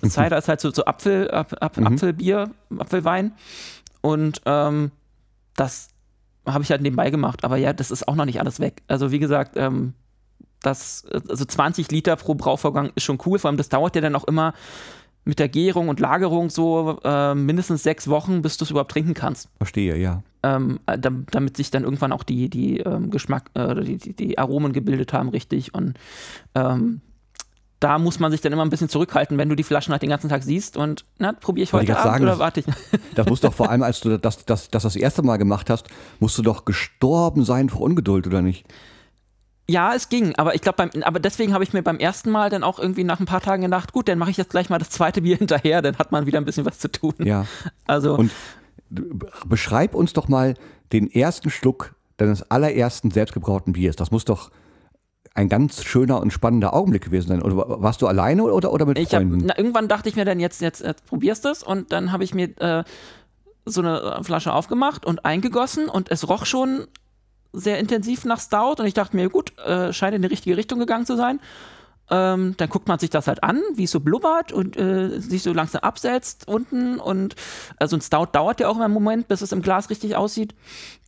[0.08, 3.32] Cider ist halt so, so Apfel, Ap Ap Apfelbier, Apfelwein.
[4.00, 4.90] Und ähm,
[5.56, 5.88] das
[6.46, 7.44] habe ich halt nebenbei gemacht.
[7.44, 8.82] Aber ja, das ist auch noch nicht alles weg.
[8.88, 9.94] Also wie gesagt, ähm,
[10.62, 13.38] das, also 20 Liter pro Brauvorgang ist schon cool.
[13.38, 14.54] Vor allem, das dauert ja dann auch immer
[15.24, 19.12] mit der Gärung und Lagerung so äh, mindestens sechs Wochen, bis du es überhaupt trinken
[19.12, 20.22] kannst Verstehe, ja.
[20.42, 24.12] ähm, äh, dam- damit sich dann irgendwann auch die, die ähm, Geschmack, äh, die, die,
[24.14, 25.74] die Aromen gebildet haben, richtig.
[25.74, 25.94] Und
[26.54, 27.02] ähm,
[27.80, 30.10] da muss man sich dann immer ein bisschen zurückhalten, wenn du die Flaschen halt den
[30.10, 32.66] ganzen Tag siehst und na, probiere ich heute ich Abend sagen, oder das- warte ich?
[33.14, 35.88] Das muss doch vor allem, als du das, das, das das erste Mal gemacht hast,
[36.18, 38.66] musst du doch gestorben sein vor Ungeduld, oder nicht?
[39.68, 42.64] Ja, es ging, aber ich glaube, aber deswegen habe ich mir beim ersten Mal dann
[42.64, 44.90] auch irgendwie nach ein paar Tagen gedacht, gut, dann mache ich jetzt gleich mal das
[44.90, 47.14] zweite Bier hinterher, dann hat man wieder ein bisschen was zu tun.
[47.18, 47.46] Ja.
[47.86, 48.30] Also, Und
[48.90, 50.54] beschreib uns doch mal
[50.92, 53.96] den ersten Schluck deines allerersten selbstgebrauten Biers.
[53.96, 54.50] Das muss doch
[55.34, 57.42] ein ganz schöner und spannender Augenblick gewesen sein.
[57.42, 59.44] Oder wa- warst du alleine oder, oder mit ich hab, Freunden?
[59.46, 62.24] na, irgendwann dachte ich mir dann, jetzt, jetzt, jetzt probierst du es und dann habe
[62.24, 62.84] ich mir äh,
[63.64, 66.86] so eine Flasche aufgemacht und eingegossen und es roch schon
[67.52, 70.78] sehr intensiv nach Stout und ich dachte mir, gut, äh, scheint in die richtige Richtung
[70.78, 71.40] gegangen zu sein.
[72.12, 75.44] Ähm, dann guckt man sich das halt an, wie es so blubbert und äh, sich
[75.44, 77.36] so langsam absetzt unten und
[77.78, 80.54] also ein Stout dauert ja auch immer einen Moment, bis es im Glas richtig aussieht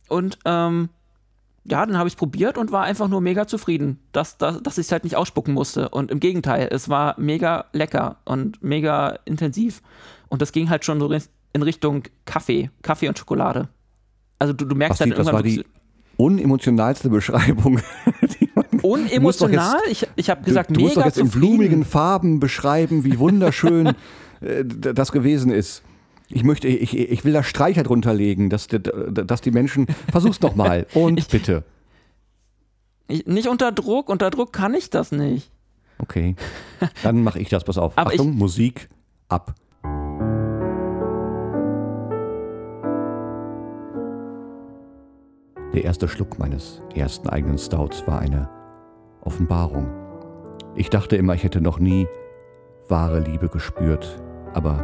[0.07, 0.87] und ähm,
[1.65, 4.77] ja, dann habe ich es probiert und war einfach nur mega zufrieden, dass, dass, dass
[4.77, 5.89] ich es halt nicht ausspucken musste.
[5.89, 9.81] Und im Gegenteil, es war mega lecker und mega intensiv.
[10.27, 11.09] Und das ging halt schon so
[11.53, 13.69] in Richtung Kaffee, Kaffee und Schokolade.
[14.39, 15.65] Also du, du merkst Basti, halt das war irgendwann die
[16.17, 17.79] unemotionalste Beschreibung.
[18.71, 19.77] Du musst unemotional.
[19.87, 21.47] jetzt- ich ich habe gesagt, du, du musst mega doch jetzt in zufrieden.
[21.55, 23.87] blumigen Farben beschreiben, wie wunderschön
[24.41, 25.83] äh, das gewesen ist.
[26.33, 29.85] Ich möchte, ich, ich will da Streicher drunter legen, dass, die- dass die Menschen.
[30.11, 30.87] Versuch's doch mal.
[30.93, 31.63] Und bitte.
[33.07, 35.51] Ich, nicht unter Druck, unter Druck kann ich das nicht.
[35.99, 36.35] Okay.
[37.03, 37.63] Dann mache ich das.
[37.63, 37.97] Pass auf.
[37.97, 38.89] Aber Achtung, Musik
[39.29, 39.53] ab.
[45.73, 48.47] Der erste Schluck meines ersten eigenen Stouts war eine
[49.21, 49.87] Offenbarung.
[50.75, 52.07] Ich dachte immer, ich hätte noch nie
[52.89, 54.21] wahre Liebe gespürt,
[54.53, 54.83] aber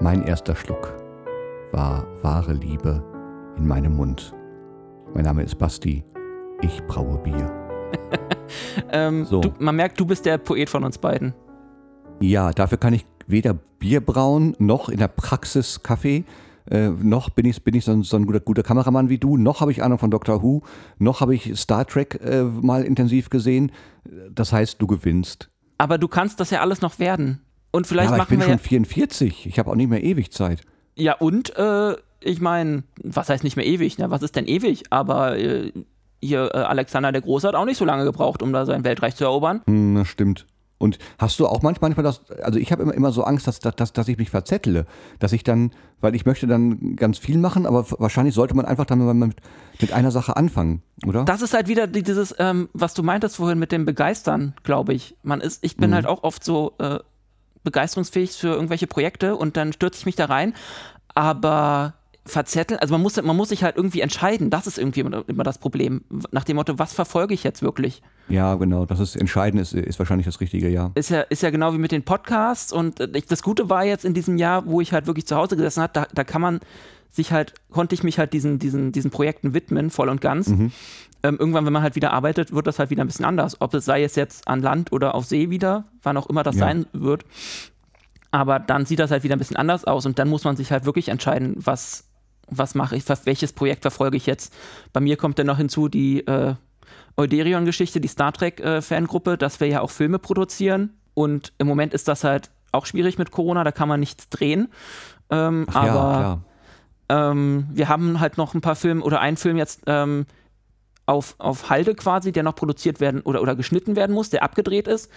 [0.00, 0.94] mein erster Schluck
[1.72, 3.02] war wahre Liebe
[3.56, 4.32] in meinem Mund.
[5.14, 6.04] Mein Name ist Basti.
[6.62, 7.50] Ich braue Bier.
[8.90, 9.40] Ähm, So.
[9.40, 11.32] du, man merkt, du bist der Poet von uns beiden.
[12.20, 16.24] Ja, dafür kann ich weder Bier brauen, noch in der Praxis Kaffee.
[16.70, 19.36] Äh, noch bin ich, bin ich so ein, so ein guter, guter Kameramann wie du,
[19.36, 20.62] noch habe ich Ahnung von Doctor Who,
[20.98, 23.72] noch habe ich Star Trek äh, mal intensiv gesehen.
[24.30, 25.50] Das heißt, du gewinnst.
[25.78, 27.40] Aber du kannst das ja alles noch werden.
[27.74, 29.46] Und vielleicht ja, aber ich machen bin wir schon ja, 44.
[29.46, 30.60] Ich habe auch nicht mehr ewig Zeit.
[30.96, 33.98] ja und äh, ich meine, was heißt nicht mehr ewig?
[33.98, 34.10] Ne?
[34.10, 34.84] Was ist denn ewig?
[34.90, 35.72] Aber äh,
[36.22, 39.14] hier äh, Alexander der Große hat auch nicht so lange gebraucht, um da sein Weltreich
[39.16, 39.60] zu erobern.
[39.66, 40.46] Hm, das stimmt.
[40.78, 43.58] Und hast du auch manchmal, manchmal das, also ich habe immer, immer so Angst, dass,
[43.58, 44.86] dass, dass ich mich verzettle,
[45.18, 45.70] dass ich dann,
[46.00, 49.36] weil ich möchte dann ganz viel machen, aber wahrscheinlich sollte man einfach dann mit,
[49.80, 51.24] mit einer Sache anfangen, oder?
[51.24, 54.94] Das ist halt wieder die- dieses, ähm, was du meintest vorhin mit dem Begeistern, glaube
[54.94, 55.16] ich.
[55.22, 55.94] Man ist, ich bin Mhm.
[55.94, 56.98] halt auch oft so äh,
[57.64, 60.54] begeisterungsfähig für irgendwelche Projekte und dann stürze ich mich da rein,
[61.14, 61.94] aber
[62.26, 65.58] verzetteln, also man muss, man muss sich halt irgendwie entscheiden, das ist irgendwie immer, das
[65.58, 66.02] Problem.
[66.30, 68.02] Nach dem Motto, was verfolge ich jetzt wirklich?
[68.28, 70.90] ja, genau, das ist entscheidend, ist, ist wahrscheinlich das Richtige, ja.
[70.94, 74.06] Ist ja, ist ja genau wie mit den Podcasts und äh, das Gute war jetzt
[74.06, 76.60] in diesem Jahr, wo ich halt wirklich zu Hause gesessen habe, da, da kann man
[77.10, 80.48] sich halt, konnte ich mich halt diesen, diesen, diesen Projekten widmen, voll und ganz.
[80.48, 80.72] Ähm,
[81.22, 83.60] irgendwann, wenn man halt wieder arbeitet, wird das halt wieder ein bisschen anders.
[83.60, 86.56] Ob es sei es jetzt an Land oder auf See wieder, wann auch immer das
[86.56, 86.60] Ja.
[86.66, 87.24] sein wird.
[88.30, 90.72] Aber dann sieht das halt wieder ein bisschen anders aus und dann muss man sich
[90.72, 92.04] halt wirklich entscheiden, was,
[92.48, 94.54] was mache ich, was, welches Projekt verfolge ich jetzt.
[94.92, 96.54] Bei mir kommt dann noch hinzu die äh,
[97.16, 100.90] Euderion-Geschichte, die Star Trek-Fangruppe, dass wir ja auch Filme produzieren.
[101.14, 104.68] Und im Moment ist das halt auch schwierig mit Corona, da kann man nichts drehen.
[105.30, 106.42] Ähm, Ach aber
[107.08, 110.26] ja, ähm, wir haben halt noch ein paar Filme oder einen Film jetzt ähm,
[111.06, 114.88] auf, auf Halde quasi, der noch produziert werden oder, oder geschnitten werden muss, der abgedreht
[114.88, 115.10] ist.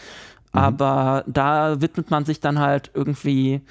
[0.54, 3.62] Aber da widmet man sich dann halt irgendwie,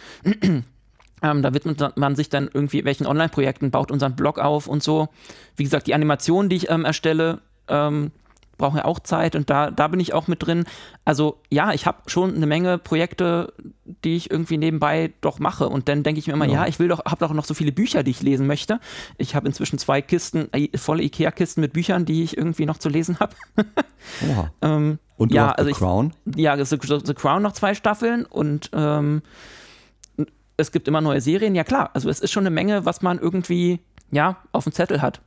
[1.22, 5.08] ähm, da widmet man sich dann irgendwie welchen Online-Projekten, baut unseren Blog auf und so.
[5.56, 8.10] Wie gesagt, die Animationen, die ich ähm, erstelle, ähm,
[8.58, 10.64] brauchen ja auch Zeit und da, da bin ich auch mit drin.
[11.04, 13.52] Also ja, ich habe schon eine Menge Projekte,
[14.02, 16.88] die ich irgendwie nebenbei doch mache und dann denke ich mir immer, ja, ich will
[16.88, 18.80] doch, habe doch noch so viele Bücher, die ich lesen möchte.
[19.18, 22.88] Ich habe inzwischen zwei Kisten, äh, volle Ikea-Kisten mit Büchern, die ich irgendwie noch zu
[22.88, 23.34] lesen habe.
[24.62, 26.12] Ähm, Und du ja, hast also The ich- Crown?
[26.36, 29.22] ja, The, The, The Crown noch zwei Staffeln und ähm,
[30.56, 31.54] es gibt immer neue Serien.
[31.54, 33.80] Ja klar, also es ist schon eine Menge, was man irgendwie
[34.10, 35.20] ja auf dem Zettel hat.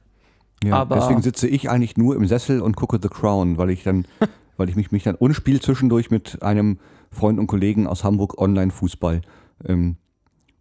[0.63, 3.83] Ja, aber- deswegen sitze ich eigentlich nur im Sessel und gucke The Crown, weil ich
[3.83, 4.05] dann,
[4.57, 6.79] weil ich mich, mich dann und spiele zwischendurch mit einem
[7.11, 9.21] Freund und Kollegen aus Hamburg Online-Fußball.
[9.65, 9.95] Ähm,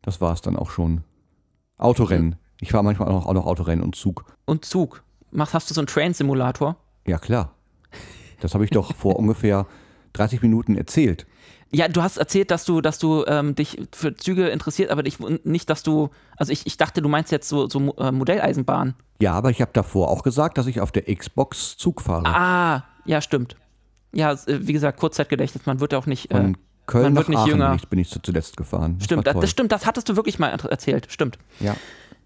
[0.02, 1.02] das war es dann auch schon.
[1.76, 2.36] Autorennen.
[2.60, 4.24] Ich fahre manchmal auch noch, auch noch Autorennen und Zug.
[4.44, 5.02] Und Zug.
[5.30, 6.76] Machst, hast du so einen Train-Simulator?
[7.06, 7.52] Ja, klar.
[8.40, 9.66] Das habe ich doch vor ungefähr
[10.14, 11.26] 30 Minuten erzählt.
[11.70, 15.18] Ja, du hast erzählt, dass du, dass du ähm, dich für Züge interessiert, aber ich,
[15.44, 18.94] nicht, dass du, also ich, ich dachte, du meinst jetzt so, so äh, Modelleisenbahn.
[19.20, 22.24] Ja, aber ich habe davor auch gesagt, dass ich auf der Xbox Zug fahre.
[22.26, 23.56] Ah, ja, stimmt.
[24.14, 25.66] Ja, äh, wie gesagt, Kurzzeitgedächtnis.
[25.66, 26.30] Man wird auch nicht.
[26.30, 26.56] Äh, Von
[26.86, 27.76] Köln man wird nicht Aachen jünger.
[27.90, 28.96] bin ich, zuletzt gefahren.
[28.96, 31.06] Das stimmt, das, das stimmt, das hattest du wirklich mal erzählt.
[31.10, 31.38] Stimmt.
[31.60, 31.76] Ja,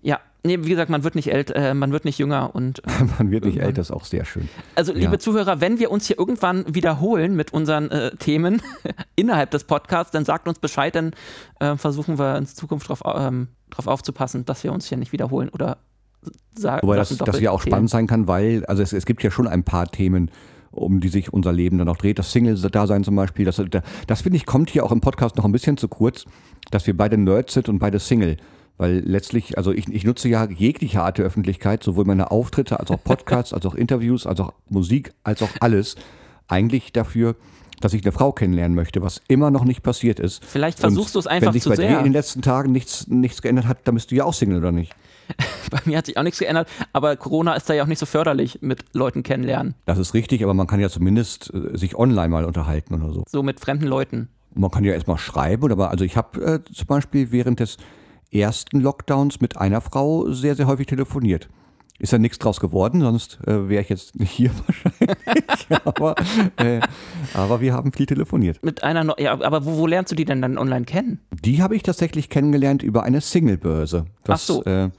[0.03, 2.91] Ja, nee, wie gesagt, man wird nicht älter, äh, man wird nicht jünger und äh,
[3.19, 4.49] man wird nicht älter, ist auch sehr schön.
[4.75, 5.19] also liebe Ja.
[5.19, 8.61] Zuhörer, wenn wir uns hier irgendwann wiederholen mit unseren äh, Themen
[9.17, 11.13] innerhalb des Podcasts, dann sagt uns Bescheid, dann
[11.61, 15.49] äh, versuchen wir in Zukunft darauf ähm, drauf aufzupassen, dass wir uns hier nicht wiederholen
[15.49, 15.79] oder
[16.55, 16.87] sagen.
[16.87, 19.47] Wobei das, das ja auch spannend sein kann, weil, also es, es gibt ja schon
[19.47, 20.31] ein paar Themen,
[20.71, 22.19] um die sich unser Leben dann auch dreht.
[22.19, 25.45] Das Single-Dasein zum Beispiel, das, das, das finde ich, kommt hier auch im Podcast noch
[25.45, 26.25] ein bisschen zu kurz,
[26.71, 28.37] dass wir beide Nerds sind und beide Single.
[28.79, 32.91] Weil letztlich, also ich, ich nutze ja jegliche Art der Öffentlichkeit, sowohl meine Auftritte als
[32.91, 35.97] auch Podcasts, als auch Interviews, als auch Musik, als auch alles,
[36.49, 37.37] eigentlich dafür,
[37.81, 40.45] dass ich eine Frau kennenlernen möchte, was immer noch nicht passiert ist.
[40.45, 41.99] Vielleicht versuchst du es einfach Wenn sich zu bei dir sehr.
[41.99, 44.73] in den letzten Tagen nichts, nichts geändert hat, dann bist du ja auch Single, oder
[44.73, 44.95] nicht?
[45.70, 48.07] Bei mir hat sich auch nichts geändert, aber Corona ist da ja auch nicht so
[48.07, 52.29] förderlich mit Leuten kennenlernen, Das ist richtig, aber man kann ja zumindest äh, sich online
[52.29, 53.25] mal unterhalten oder so.
[53.29, 54.29] so mit fremden Leuten.
[54.55, 57.79] Man kann ja erstmal schreiben, aber also ich habe äh, zum Beispiel während des
[58.33, 61.49] ersten Lockdowns mit einer Frau sehr, sehr häufig telefoniert.
[61.99, 65.85] Ist ja nichts draus geworden, sonst äh, wäre ich jetzt nicht hier wahrscheinlich.
[65.85, 66.14] aber,
[66.57, 66.80] äh,
[67.35, 68.59] aber wir haben viel telefoniert.
[68.64, 71.20] Mit einer, Neu- ja, aber wo, wo lernst du die denn dann online kennen?
[71.45, 74.07] Die habe ich tatsächlich kennengelernt über eine Singlebörse.
[74.26, 74.64] Ach so.
[74.64, 74.91] Äh,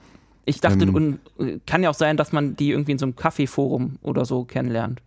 [0.46, 1.20] Ich dachte, Ähm.
[1.40, 4.46] äh, kann ja auch sein, dass man die irgendwie in so einem Kaffeeforum oder so
[4.46, 5.02] kennenlernt.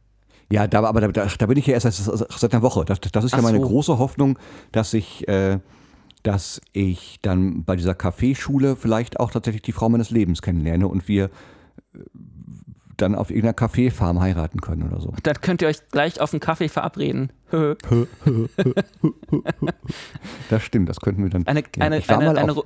[0.53, 2.85] Ja, da, aber da, da, da bin ich ja erst seit, seit einer Woche.
[2.85, 3.65] Das, das ist ja Ach meine so.
[3.67, 4.39] große Hoffnung,
[4.73, 5.59] dass ich, äh,
[6.27, 11.07] dass ich dann bei dieser Kaffeeschule vielleicht auch tatsächlich die Frau meines Lebens kennenlerne und
[11.07, 11.99] wir äh,
[12.97, 15.15] dann auf irgendeiner Kaffeefarm heiraten können oder so.
[15.23, 17.31] Dann könnt ihr euch gleich auf einen Kaffee verabreden.
[20.49, 21.47] Das stimmt, das könnten wir dann.
[21.47, 22.63] Eine, Ja, eine, eine, eine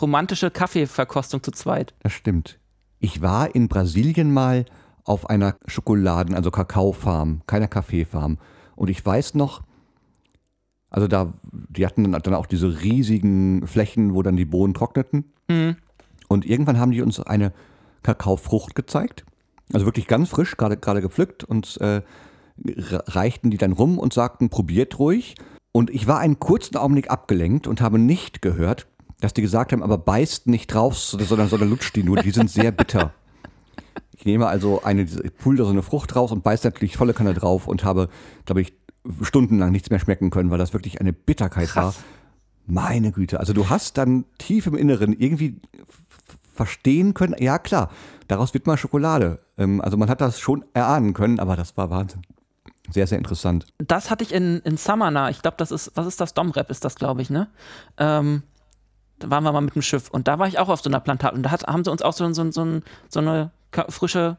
[0.00, 1.92] romantische Kaffeeverkostung zu zweit.
[2.02, 2.58] Das stimmt.
[3.00, 4.64] Ich war in Brasilien mal
[5.04, 8.38] auf einer Schokoladen-, also Kakaofarm, keiner Kaffeefarm.
[8.76, 9.62] Und ich weiß noch,
[10.94, 15.24] also da, die hatten dann auch diese riesigen Flächen, wo dann die Bohnen trockneten.
[15.48, 15.74] Mhm.
[16.28, 17.52] Und irgendwann haben die uns eine
[18.04, 19.24] Kakaofrucht gezeigt.
[19.72, 22.02] Also wirklich ganz frisch, gerade gerade gepflückt und äh,
[22.64, 25.34] re- reichten die dann rum und sagten, probiert ruhig.
[25.72, 28.86] Und ich war einen kurzen Augenblick abgelenkt und habe nicht gehört,
[29.18, 32.48] dass die gesagt haben, aber beißt nicht drauf, sondern, sondern lutscht die nur, die sind
[32.48, 33.12] sehr bitter.
[34.16, 37.14] Ich nehme also eine, ich pulle da so eine Frucht raus und beiß natürlich volle
[37.14, 38.08] Kanne drauf und habe,
[38.44, 38.74] glaube ich,
[39.22, 41.96] stundenlang nichts mehr schmecken können, weil das wirklich eine Bitterkeit Krass.
[41.96, 42.04] war.
[42.66, 43.40] Meine Güte.
[43.40, 45.60] Also du hast dann tief im Inneren irgendwie
[46.54, 47.90] verstehen können, ja klar,
[48.28, 49.40] daraus wird mal Schokolade.
[49.58, 52.22] Ähm, also man hat das schon erahnen können, aber das war Wahnsinn.
[52.90, 53.66] Sehr, sehr interessant.
[53.78, 55.30] Das hatte ich in, in Samana.
[55.30, 56.34] Ich glaube, das ist, was ist das?
[56.34, 57.48] Domrep ist das, glaube ich, ne?
[57.96, 58.42] Ähm,
[59.18, 61.00] da waren wir mal mit dem Schiff und da war ich auch auf so einer
[61.00, 63.50] Plantage und da hat, haben sie uns auch so, so, so, so eine
[63.88, 64.36] frische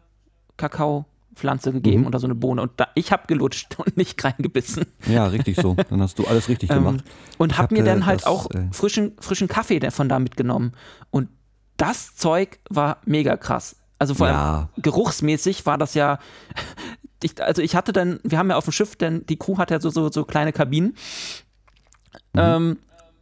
[1.35, 2.07] Kakaopflanze gegeben Mhm.
[2.07, 4.85] oder so eine Bohne und da, ich habe gelutscht und nicht reingebissen.
[5.07, 5.75] Ja, richtig so.
[5.89, 7.03] Dann hast du alles richtig Ähm, gemacht.
[7.37, 10.73] und habe hab, mir dann halt das, auch äh, frischen, frischen Kaffee davon da mitgenommen.
[11.11, 11.29] Und
[11.77, 13.75] das Zeug war mega krass.
[13.99, 14.69] Also vor allem Ja.
[14.77, 16.19] geruchsmäßig war das ja.
[17.23, 19.71] Ich, also ich hatte dann, wir haben ja auf dem Schiff, denn die Crew hat
[19.71, 20.95] ja so, so, so kleine Kabinen.
[22.33, 22.39] Mhm.
[22.39, 22.77] Ähm,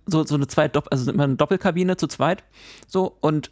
[0.06, 2.44] so, so eine zwei, also immer eine Doppelkabine zu zweit.
[2.88, 3.52] So, und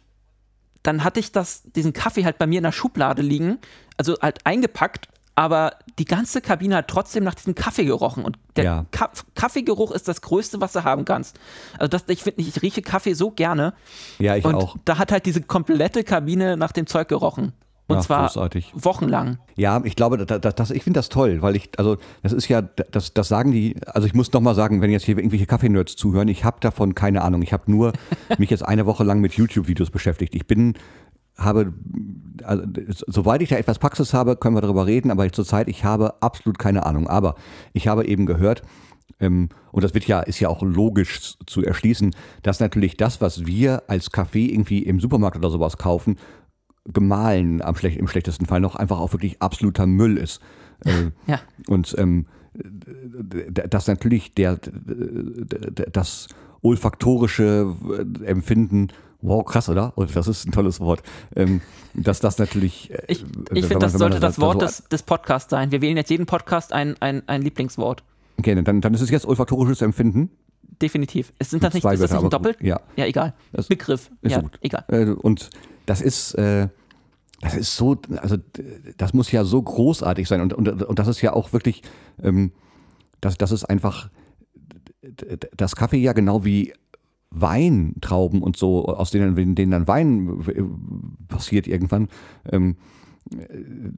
[0.82, 3.58] dann hatte ich das, diesen Kaffee halt bei mir in der Schublade liegen,
[3.96, 8.24] also halt eingepackt, aber die ganze Kabine hat trotzdem nach diesem Kaffee gerochen.
[8.24, 8.86] Und der Ja.
[8.90, 11.38] Ka Kaffeegeruch ist das Größte, was du haben kannst.
[11.78, 13.72] Also das, ich finde, ich rieche Kaffee so gerne.
[14.18, 14.76] Ja, ich und auch.
[14.84, 17.52] da hat halt diese komplette Kabine nach dem Zeug gerochen.
[17.92, 18.72] Und Ach, zwar großartig.
[18.74, 19.38] wochenlang.
[19.56, 22.62] Ja, ich glaube, das, das, ich finde das toll, weil ich, also das ist ja,
[22.62, 26.28] das, das sagen die, also ich muss nochmal sagen, wenn jetzt hier irgendwelche Kaffee-Nerds zuhören,
[26.28, 27.42] ich habe davon keine Ahnung.
[27.42, 27.92] Ich habe nur
[28.38, 30.34] mich jetzt eine Woche lang mit YouTube-Videos beschäftigt.
[30.34, 30.74] Ich bin,
[31.36, 31.72] habe,
[32.44, 32.64] also,
[33.06, 36.58] soweit ich da etwas Praxis habe, können wir darüber reden, aber zurzeit, ich habe absolut
[36.58, 37.08] keine Ahnung.
[37.08, 37.34] Aber
[37.72, 38.62] ich habe eben gehört,
[39.20, 43.46] ähm, und das wird ja, ist ja auch logisch zu erschließen, dass natürlich das, was
[43.46, 46.16] wir als Kaffee irgendwie im Supermarkt oder sowas kaufen,
[46.90, 50.40] gemahlen am schlech im schlechtesten Fall noch einfach auch wirklich absoluter Müll ist.
[50.84, 51.40] Äh, Ja.
[51.68, 52.26] und ähm,
[53.70, 54.58] dass natürlich der,
[55.92, 56.28] das
[56.60, 57.74] olfaktorische
[58.24, 58.88] Empfinden,
[59.20, 59.92] wow, krass, oder?
[59.96, 61.02] Und das ist ein tolles Wort.
[61.36, 61.60] Ähm,
[61.94, 62.90] dass das natürlich.
[62.90, 65.70] äh, Ich, ich finde, das sollte das da Wort so- des, des Podcasts sein.
[65.70, 68.02] Wir wählen jetzt jeden Podcast ein, ein, ein Lieblingswort.
[68.38, 70.30] Okay, dann, dann ist es jetzt olfaktorisches Empfinden.
[70.80, 71.32] Definitiv.
[71.38, 72.30] Es sind das nicht, Zwei ist das nicht ein.
[72.30, 72.58] Doppelt?
[72.60, 72.80] Ja.
[72.96, 73.34] Ja, egal.
[73.52, 74.10] Das Begriff.
[74.22, 74.58] ist ja, gut.
[74.62, 74.84] egal.
[74.88, 75.50] Äh, und
[75.86, 76.68] das ist, äh,
[77.40, 78.36] das ist so, also
[78.96, 80.40] das muss ja so großartig sein.
[80.40, 81.82] Und, und, und das ist ja auch wirklich,
[82.22, 82.52] ähm,
[83.20, 84.10] das, das ist einfach,
[85.56, 86.72] das Kaffee ja genau wie
[87.30, 90.62] Weintrauben und so, aus denen, denen dann Wein äh,
[91.28, 92.08] passiert irgendwann,
[92.50, 92.76] ähm,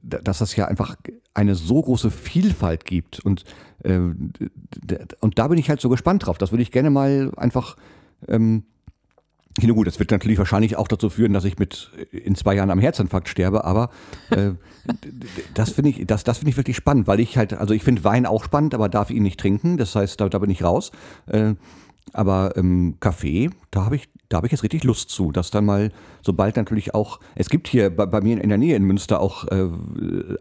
[0.01, 0.95] dass es ja einfach
[1.33, 3.19] eine so große Vielfalt gibt.
[3.19, 3.43] Und,
[3.83, 6.37] äh, und da bin ich halt so gespannt drauf.
[6.37, 7.75] Das würde ich gerne mal einfach.
[8.27, 8.63] Ähm,
[9.61, 12.69] na gut, das wird natürlich wahrscheinlich auch dazu führen, dass ich mit in zwei Jahren
[12.69, 13.89] am Herzinfarkt sterbe, aber
[14.29, 14.51] äh,
[15.53, 18.03] das finde ich, das, das finde ich wirklich spannend, weil ich halt, also ich finde
[18.03, 19.77] Wein auch spannend, aber darf ihn nicht trinken.
[19.77, 20.91] Das heißt, da, da bin ich raus.
[21.27, 21.55] Äh,
[22.13, 25.65] aber ähm, Kaffee, da habe ich, da habe ich jetzt richtig Lust zu, dass dann
[25.65, 25.91] mal,
[26.21, 29.45] sobald natürlich auch, es gibt hier bei, bei mir in der Nähe in Münster auch
[29.47, 29.69] äh,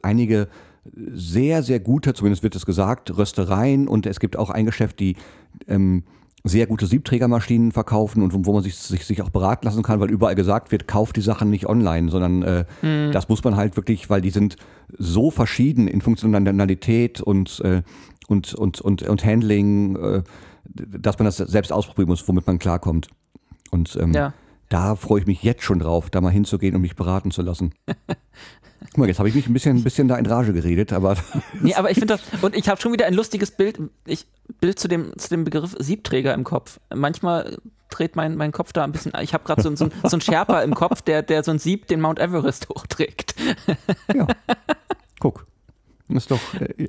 [0.02, 0.48] einige
[0.92, 5.16] sehr, sehr gute, zumindest wird es gesagt, Röstereien und es gibt auch ein Geschäft, die
[5.66, 6.04] ähm,
[6.44, 10.10] sehr gute Siebträgermaschinen verkaufen und wo man sich, sich, sich auch beraten lassen kann, weil
[10.10, 13.12] überall gesagt wird, kauft die Sachen nicht online, sondern äh, mhm.
[13.12, 14.56] das muss man halt wirklich, weil die sind
[14.98, 17.82] so verschieden in Funktionalität und, äh,
[18.28, 19.96] und, und, und, und Handling.
[19.96, 20.22] Äh,
[20.66, 23.08] dass man das selbst ausprobieren muss, womit man klarkommt.
[23.70, 24.32] Und ähm, ja.
[24.74, 27.74] Da freue ich mich jetzt schon drauf, da mal hinzugehen und mich beraten zu lassen.
[27.86, 31.16] Guck mal, jetzt habe ich mich ein bisschen, ein bisschen da in Rage geredet, aber.
[31.62, 34.26] nee, aber ich finde das, und ich habe schon wieder ein lustiges Bild, ich,
[34.60, 36.80] Bild zu dem, zu dem Begriff Siebträger im Kopf.
[36.92, 37.56] Manchmal
[37.88, 40.62] dreht mein, mein Kopf da ein bisschen, ich habe gerade so, so, so einen Sherpa
[40.62, 43.36] im Kopf, der, der so ein Sieb den Mount Everest hochträgt.
[44.12, 44.26] ja.
[45.20, 45.46] Guck.
[46.08, 46.40] Ist doch.
[46.54, 46.88] Äh,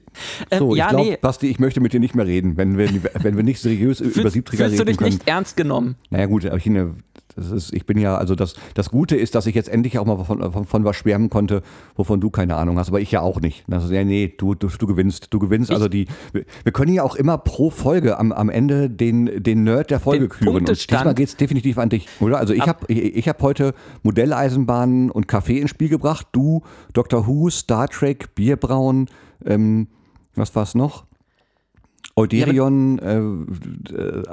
[0.51, 1.17] ähm, so, ähm, ja, ich glaube, nee.
[1.21, 2.89] Basti, ich möchte mit dir nicht mehr reden, wenn wir,
[3.21, 4.87] wenn wir nicht seriös Fühl, über Siebträger reden können.
[4.87, 5.95] Fühlst du dich nicht ernst genommen?
[6.09, 6.89] Naja, gut, aber ich, das
[7.37, 10.23] ist, ich bin ja, also das, das Gute ist, dass ich jetzt endlich auch mal
[10.23, 11.61] von, von, von, was schwärmen konnte,
[11.95, 13.65] wovon du keine Ahnung hast, aber ich ja auch nicht.
[13.67, 15.69] Das ist, ja, nee, du, du, du gewinnst, du gewinnst.
[15.69, 19.63] Ich, also die, wir können ja auch immer pro Folge am, am Ende den, den
[19.63, 20.55] Nerd der Folge küren.
[20.55, 22.37] Und diesmal geht es definitiv an dich, oder?
[22.37, 23.73] Also ich habe ich, ich hab heute
[24.03, 26.27] Modelleisenbahnen und Kaffee ins Spiel gebracht.
[26.31, 26.63] Du,
[26.93, 27.27] Dr.
[27.27, 29.09] Who, Star Trek, Bierbrauen,
[29.45, 29.87] ähm,
[30.35, 31.05] was war es noch?
[32.15, 33.17] Euderion, ja, äh,
[33.93, 34.23] äh,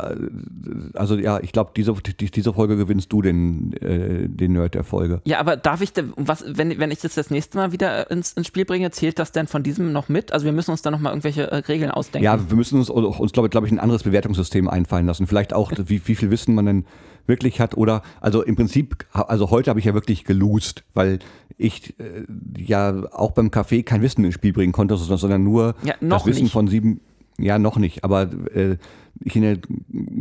[0.94, 4.84] also ja, ich glaube, diese, die, diese Folge gewinnst du den, äh, den Nerd der
[4.84, 5.20] Folge.
[5.24, 8.46] Ja, aber darf ich, was, wenn, wenn ich das das nächste Mal wieder ins, ins
[8.46, 10.32] Spiel bringe, zählt das denn von diesem noch mit?
[10.32, 12.24] Also wir müssen uns da nochmal irgendwelche äh, Regeln ausdenken.
[12.24, 15.26] Ja, wir müssen uns, uns glaube glaub ich, ein anderes Bewertungssystem einfallen lassen.
[15.26, 16.84] Vielleicht auch, wie, wie viel Wissen man denn
[17.26, 21.18] wirklich hat oder, also im Prinzip, also heute habe ich ja wirklich gelost, weil
[21.58, 22.24] ich äh,
[22.56, 26.44] ja auch beim Café kein Wissen ins Spiel bringen konnte, sondern nur ja, das Wissen
[26.44, 26.52] nicht.
[26.52, 27.00] von sieben
[27.42, 28.04] ja, noch nicht.
[28.04, 28.76] Aber äh,
[29.20, 29.60] ich finde,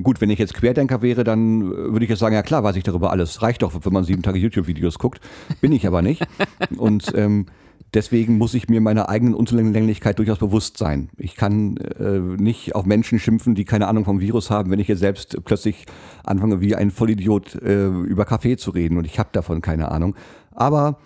[0.04, 2.84] gut, wenn ich jetzt Querdenker wäre, dann würde ich jetzt sagen, ja klar, weiß ich
[2.84, 3.42] darüber alles.
[3.42, 5.22] Reicht doch, wenn man sieben Tage YouTube-Videos guckt.
[5.62, 6.26] Bin ich aber nicht.
[6.78, 7.46] Und ähm,
[7.94, 11.10] deswegen muss ich mir meiner eigenen Unzulänglichkeit durchaus bewusst sein.
[11.18, 14.88] Ich kann äh, nicht auf Menschen schimpfen, die keine Ahnung vom Virus haben, wenn ich
[14.88, 15.86] jetzt selbst plötzlich
[16.24, 20.16] anfange, wie ein Vollidiot äh, über Kaffee zu reden und ich habe davon keine Ahnung.
[20.52, 21.00] Aber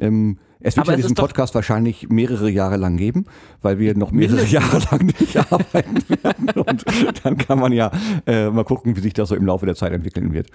[0.00, 3.26] ähm, es wird Aber ja diesen Podcast wahrscheinlich mehrere Jahre lang geben,
[3.60, 6.50] weil wir noch mehrere Jahre lang nicht arbeiten werden.
[6.50, 6.84] Und
[7.24, 7.90] dann kann man ja
[8.26, 10.48] äh, mal gucken, wie sich das so im Laufe der Zeit entwickeln wird.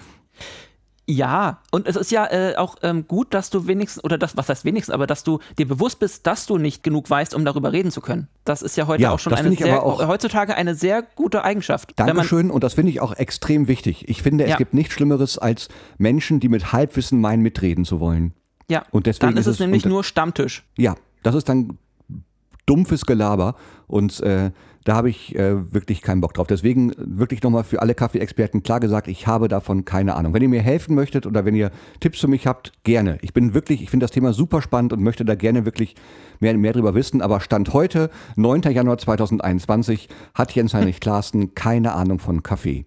[1.09, 4.49] Ja, und es ist ja äh, auch ähm, gut, dass du wenigstens, oder das, was
[4.49, 7.71] heißt wenigstens, aber dass du dir bewusst bist, dass du nicht genug weißt, um darüber
[7.71, 8.27] reden zu können.
[8.43, 11.93] Das ist ja heute ja, auch schon eine sehr, auch heutzutage eine sehr gute Eigenschaft.
[11.95, 14.09] Dankeschön, und das finde ich auch extrem wichtig.
[14.09, 14.57] Ich finde, es ja.
[14.57, 18.33] gibt nichts Schlimmeres als Menschen, die mit Halbwissen meinen, mitreden zu wollen.
[18.69, 20.65] Ja, und deswegen dann ist, ist es nämlich nur Stammtisch.
[20.77, 21.77] Ja, das ist dann
[22.65, 23.55] dumpfes Gelaber
[23.87, 24.51] und äh,
[24.83, 26.47] da habe ich äh, wirklich keinen Bock drauf.
[26.47, 30.33] Deswegen wirklich nochmal für alle Kaffee-Experten klar gesagt, ich habe davon keine Ahnung.
[30.33, 33.17] Wenn ihr mir helfen möchtet oder wenn ihr Tipps für mich habt, gerne.
[33.21, 35.95] Ich bin wirklich, ich finde das Thema super spannend und möchte da gerne wirklich
[36.39, 37.21] mehr, mehr drüber wissen.
[37.21, 38.61] Aber Stand heute, 9.
[38.61, 42.85] Januar 2021, hat Jens Heinrich Klaassen keine Ahnung von Kaffee.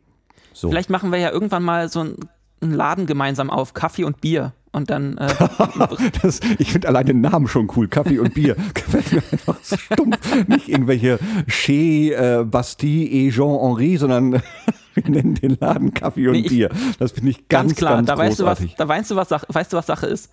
[0.54, 0.70] So.
[0.70, 2.16] Vielleicht machen wir ja irgendwann mal so einen
[2.60, 4.54] Laden gemeinsam auf, Kaffee und Bier.
[4.72, 5.18] Und dann.
[5.18, 5.28] Äh,
[6.22, 7.88] das, ich finde allein den Namen schon cool.
[7.88, 8.54] Kaffee und Bier.
[8.74, 10.48] Gefällt mir einfach stumpf.
[10.48, 11.18] Nicht irgendwelche
[11.48, 14.32] Chez, äh, Bastille et Jean-Henri, sondern
[14.94, 16.70] wir nennen den Laden Kaffee und nee, ich, Bier.
[16.98, 17.96] Das finde ich ganz, ganz klar.
[17.96, 20.30] Ganz da, weißt du, was, da weißt du, was, weißt du, was Sache ist.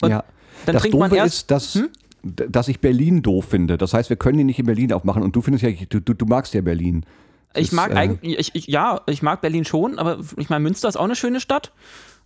[0.00, 0.24] Und ja.
[0.64, 1.74] Dann das Doofe ist, dass.
[1.74, 1.88] Hm?
[2.24, 3.78] dass ich Berlin doof finde.
[3.78, 6.14] Das heißt, wir können ihn nicht in Berlin aufmachen und du findest ja, du, du,
[6.14, 7.06] du magst ja Berlin.
[7.54, 10.88] Ich mag äh, eigentlich, ich, ich, ja, ich mag Berlin schon, aber ich meine, Münster
[10.88, 11.72] ist auch eine schöne Stadt.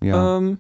[0.03, 0.39] Ja.
[0.39, 0.59] Ähm,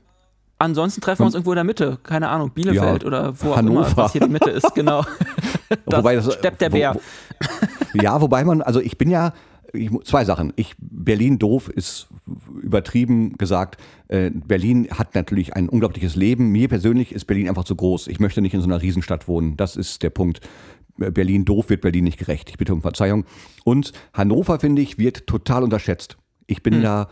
[0.62, 3.80] Ansonsten treffen wir uns irgendwo in der Mitte, keine Ahnung, Bielefeld ja, oder wo Hannover.
[3.80, 5.02] auch immer, was hier die Mitte ist, genau.
[5.86, 6.94] das wobei das, steppt der Bär.
[6.94, 9.32] Wo, ja, wobei man, also ich bin ja,
[9.72, 10.52] ich, zwei Sachen.
[10.54, 12.06] Ich, Berlin doof ist
[12.62, 13.80] übertrieben gesagt.
[14.06, 16.50] Äh, Berlin hat natürlich ein unglaubliches Leben.
[16.50, 18.06] Mir persönlich ist Berlin einfach zu groß.
[18.06, 19.56] Ich möchte nicht in so einer Riesenstadt wohnen.
[19.56, 20.42] Das ist der Punkt.
[20.96, 22.50] Berlin doof wird Berlin nicht gerecht.
[22.50, 23.24] Ich bitte um Verzeihung.
[23.64, 26.18] Und Hannover, finde ich, wird total unterschätzt.
[26.46, 26.82] Ich bin hm.
[26.82, 27.08] da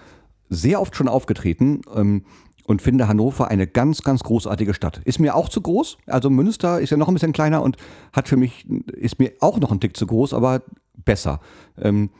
[0.50, 1.80] sehr oft schon aufgetreten.
[1.92, 2.22] Ähm,
[2.70, 5.00] und finde Hannover eine ganz, ganz großartige Stadt.
[5.04, 5.98] Ist mir auch zu groß.
[6.06, 7.76] Also Münster ist ja noch ein bisschen kleiner und
[8.12, 10.62] hat für mich, ist mir auch noch ein Tick zu groß, aber
[11.04, 11.40] besser.
[11.82, 12.10] Ähm,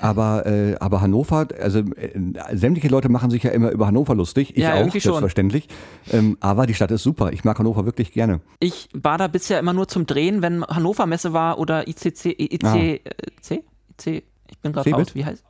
[0.00, 2.18] aber, äh, aber Hannover, also äh,
[2.52, 4.56] sämtliche Leute machen sich ja immer über Hannover lustig.
[4.56, 5.68] Ich Ja, auch, selbstverständlich.
[6.10, 7.30] Ähm, aber die Stadt ist super.
[7.34, 8.40] Ich mag Hannover wirklich gerne.
[8.60, 12.64] Ich war da bisher immer nur zum Drehen, wenn Hannover Messe war oder ICC, IC,
[12.64, 12.76] Ah.
[12.78, 13.00] äh,
[13.42, 13.62] C?
[14.00, 15.44] IC, ich bin gerade raus, wie heißt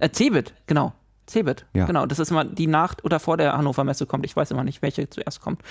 [0.00, 0.92] äh, Cebit, genau.
[1.28, 1.86] Cebit, Ja.
[1.86, 2.06] genau.
[2.06, 4.24] Das ist immer die nach oder vor der Hannover Messe kommt.
[4.26, 5.62] Ich weiß immer nicht, welche zuerst kommt.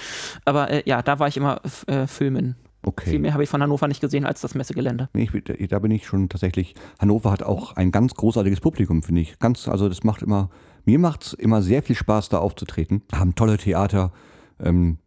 [0.46, 2.56] Aber äh, ja, da war ich immer äh, filmen.
[2.84, 3.12] Okay.
[3.12, 5.10] Viel mehr habe ich von Hannover nicht gesehen als das Messegelände.
[5.14, 6.74] Nee, ich, da bin ich schon tatsächlich.
[7.00, 9.38] Hannover hat auch ein ganz großartiges Publikum, finde ich.
[9.38, 10.50] Ganz, also das macht immer,
[10.86, 13.04] mir macht es immer sehr viel Spaß, da aufzutreten.
[13.14, 14.12] Haben tolle Theater.
[14.60, 14.98] Ähm,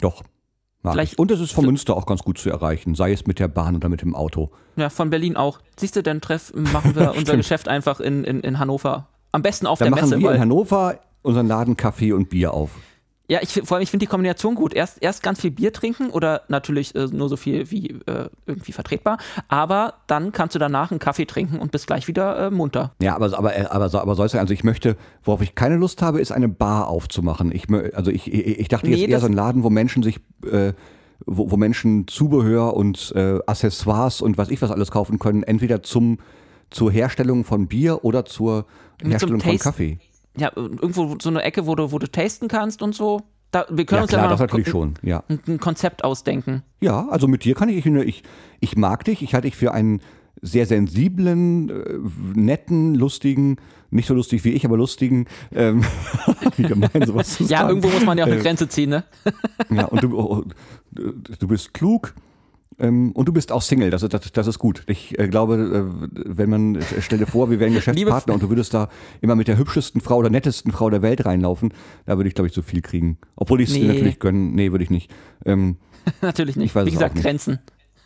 [0.00, 0.22] doch.
[0.82, 3.76] Und es ist von Münster auch ganz gut zu erreichen, sei es mit der Bahn
[3.76, 4.50] oder mit dem Auto.
[4.76, 5.58] Ja, von Berlin auch.
[5.78, 7.36] Siehst du, dann treff, machen wir unser.
[7.36, 9.08] Geschäft einfach in, in, in Hannover.
[9.32, 10.22] Am besten auf Dann der machen Messe.
[10.22, 12.70] wir in Hannover unseren Laden Kaffee und Bier auf.
[13.28, 14.74] ja, ich, vor allem, ich finde die Kombination gut.
[14.74, 18.72] Erst, erst ganz viel Bier trinken oder natürlich äh, nur so viel wie äh, irgendwie
[18.72, 19.18] vertretbar.
[19.46, 22.92] Aber dann kannst du danach einen Kaffee trinken und bist gleich wieder äh, munter.
[23.00, 25.76] Ja, aber, aber, aber, so- aber soll es sein, also ich möchte, worauf ich keine
[25.76, 27.52] Lust habe, ist eine Bar aufzumachen.
[27.54, 30.18] Ich, also ich, ich, ich dachte Nee, jetzt eher so ein Laden, wo Menschen sich,
[30.50, 30.72] äh,
[31.26, 35.82] wo, wo Menschen Zubehör und äh, Accessoires und was ich was alles kaufen können, entweder
[35.84, 36.18] zum,
[36.70, 38.66] zur Herstellung von Bier oder zur
[39.00, 39.98] zum Herstellung von Kaffee.
[40.36, 43.22] Ja, irgendwo so eine Ecke, wo du, wo du tasten kannst und so.
[43.50, 45.24] Da, wir können Ja uns klar, ja mal das natürlich ein, schon, ja.
[45.28, 46.62] ein, ein Konzept ausdenken.
[46.80, 48.22] Ja, also mit dir kann ich, ich, finde, ich,
[48.60, 50.00] ich mag dich, ich halte dich für einen
[50.40, 51.98] sehr sensiblen, äh,
[52.38, 53.56] netten, lustigen,
[53.90, 55.84] nicht so lustig wie ich, aber lustigen, ähm,
[56.56, 57.68] wie gemein sowas zu Ja, sagen.
[57.70, 59.04] irgendwo muss man ja auch eine Äh, Grenze ziehen, ne?
[59.68, 60.44] Ja, und du, oh,
[60.92, 62.14] du, du bist klug
[62.80, 64.82] ähm, und du bist auch Single, das, ist- das, das ist gut.
[64.86, 68.48] Ich äh, glaube, äh, wenn man, äh, stell dir vor, wir wären Geschäftspartner und du
[68.48, 68.88] würdest da
[69.20, 71.72] immer mit der hübschesten Frau oder nettesten Frau der Welt reinlaufen,
[72.06, 73.18] da würde ich, glaube ich, zu viel kriegen.
[73.36, 73.84] Obwohl ich es Nee.
[73.86, 75.10] natürlich gönnen, nee, würde ich nicht.
[75.44, 75.76] Ähm,
[76.22, 76.74] Natürlich nicht.
[76.74, 77.24] Wie es gesagt, nicht.
[77.24, 77.58] Grenzen.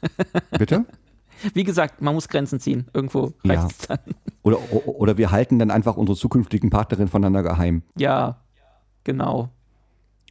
[0.59, 0.85] bitte?
[1.53, 2.87] Wie gesagt, man muss Grenzen ziehen.
[2.93, 3.61] Irgendwo Ja.
[3.61, 3.99] reicht's dann.
[4.43, 7.83] Oder, oder wir halten dann einfach unsere zukünftigen Partnerin voneinander geheim.
[7.97, 8.43] Ja,
[9.05, 9.51] genau.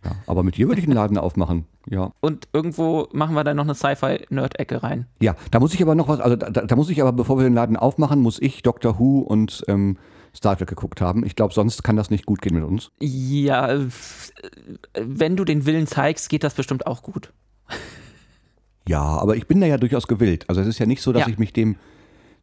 [0.04, 1.66] Ja, aber mit dir würde ich einen Laden aufmachen.
[1.89, 2.12] Ja.
[2.20, 5.08] Und irgendwo machen wir dann noch eine Sci-Fi-Nerd-Ecke rein.
[5.22, 7.43] Ja, da muss ich aber noch was, also da, da muss ich aber, bevor wir
[7.43, 9.97] den Laden aufmachen, muss ich Doctor Who und ähm,
[10.36, 11.26] Star Trek geguckt haben.
[11.26, 12.91] Ich glaube, sonst kann das nicht gut gehen mit uns.
[12.99, 13.80] Ja,
[14.99, 17.32] wenn du den Willen zeigst, geht das bestimmt auch gut.
[18.88, 20.45] Ja, aber ich bin da ja durchaus gewillt.
[20.49, 21.28] Also es ist ja nicht so, dass Ja.
[21.30, 21.78] ich mich dem,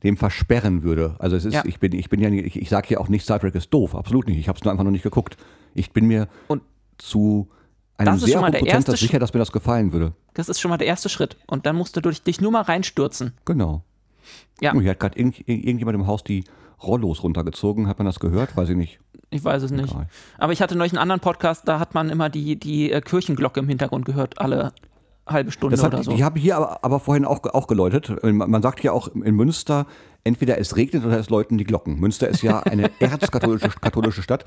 [0.02, 1.16] dem versperren würde.
[1.18, 1.62] Also es ist, Ja.
[1.66, 3.68] ich bin, ich bin ja, nicht- ich, ich sage ja auch nicht, Star Trek ist
[3.74, 4.38] doof, absolut nicht.
[4.38, 5.36] Ich habe es nur einfach noch nicht geguckt.
[5.74, 6.62] Ich bin mir Und
[7.00, 7.48] zu
[7.96, 9.92] einem das ist sehr schon mal hohen der Prozentsatz erste sicher, dass mir das gefallen
[9.92, 10.12] würde.
[10.34, 11.36] das ist schon mal der erste Schritt.
[11.46, 13.34] Und dann musst du durch dich nur mal reinstürzen.
[13.44, 13.82] Genau.
[14.60, 14.74] Ja.
[14.74, 16.44] Oh, hier hat gerade irgend, irgendjemand im Haus die
[16.82, 17.88] Rollos runtergezogen.
[17.88, 18.56] Hat man das gehört?
[18.56, 19.00] Weiß ich nicht.
[19.30, 19.90] Ich weiß es nicht.
[19.90, 20.08] Egal.
[20.38, 23.60] Aber ich hatte neulich einen anderen Podcast, da hat man immer die, die äh, Kirchenglocke
[23.60, 24.72] im Hintergrund gehört, alle
[25.32, 26.12] halbe Stunde Das hat, oder so.
[26.12, 28.22] Die habe hier aber, aber vorhin auch, auch geläutet.
[28.22, 29.86] Man man sagt ja auch in Münster,
[30.24, 31.98] entweder es regnet oder es läuten die Glocken.
[31.98, 34.44] Münster ist ja eine erzkatholische katholische Stadt,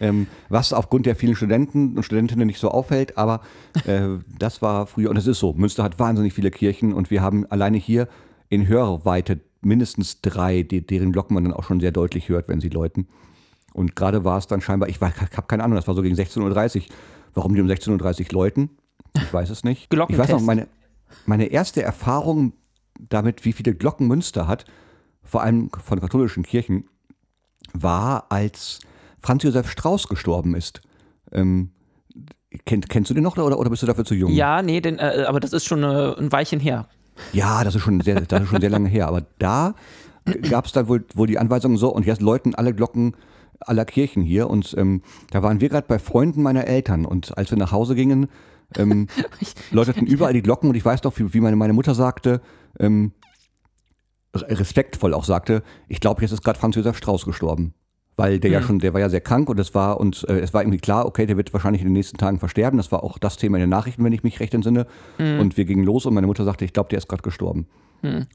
[0.00, 3.40] ähm, was aufgrund der vielen Studenten und Studentinnen nicht so auffällt, aber
[3.86, 7.22] äh, das war früher, und es ist so, Münster hat wahnsinnig viele Kirchen und wir
[7.22, 8.08] haben alleine hier
[8.48, 12.60] in Hörweite mindestens drei, die, deren Glocken man dann auch schon sehr deutlich hört, wenn
[12.60, 13.08] sie läuten.
[13.72, 16.14] Und gerade war es dann scheinbar, ich, ich habe keine Ahnung, das war so gegen
[16.14, 16.82] 16.30 Uhr.
[17.34, 18.70] Warum die um 16.30 Uhr läuten,
[19.22, 19.88] ich weiß es nicht.
[19.92, 20.46] Ich weiß noch, Glockentest.
[20.46, 20.68] meine,
[21.26, 22.52] meine erste Erfahrung
[22.98, 24.64] damit, wie viele Glocken Münster hat,
[25.22, 26.88] vor allem von katholischen Kirchen,
[27.72, 28.80] war, als
[29.20, 30.80] Franz Josef Strauß gestorben ist.
[31.32, 31.70] Ähm,
[32.64, 34.30] kenn, kennst du den noch oder, oder bist du dafür zu jung?
[34.32, 36.88] ja, nee, den, äh, aber das ist schon äh, ein Weilchen her.
[37.32, 39.08] Ja, das ist schon sehr, das ist schon sehr lange her.
[39.08, 39.74] Aber da
[40.50, 43.16] gab es dann wohl, wohl die Anweisung so, und jetzt läuten alle Glocken
[43.60, 44.50] aller Kirchen hier.
[44.50, 47.04] Und ähm, da waren wir gerade bei Freunden meiner Eltern.
[47.06, 48.28] Und als wir nach Hause gingen,
[48.76, 49.08] ähm,
[49.70, 50.70] läuteten überall die Glocken.
[50.70, 52.40] Und ich weiß noch, wie, wie meine, meine Mutter sagte,
[52.78, 53.12] ähm,
[54.34, 57.74] respektvoll auch sagte, ich glaube, jetzt ist gerade Franz Josef Strauß gestorben.
[58.18, 60.54] Weil der ja schon, der war ja sehr krank und es war, und äh, es
[60.54, 62.78] war irgendwie klar, okay, der wird wahrscheinlich in den nächsten Tagen versterben.
[62.78, 64.86] Das war auch das Thema in den Nachrichten, wenn ich mich recht entsinne.
[65.38, 67.66] Und wir gingen los und meine Mutter sagte, ich glaube, der ist gerade gestorben.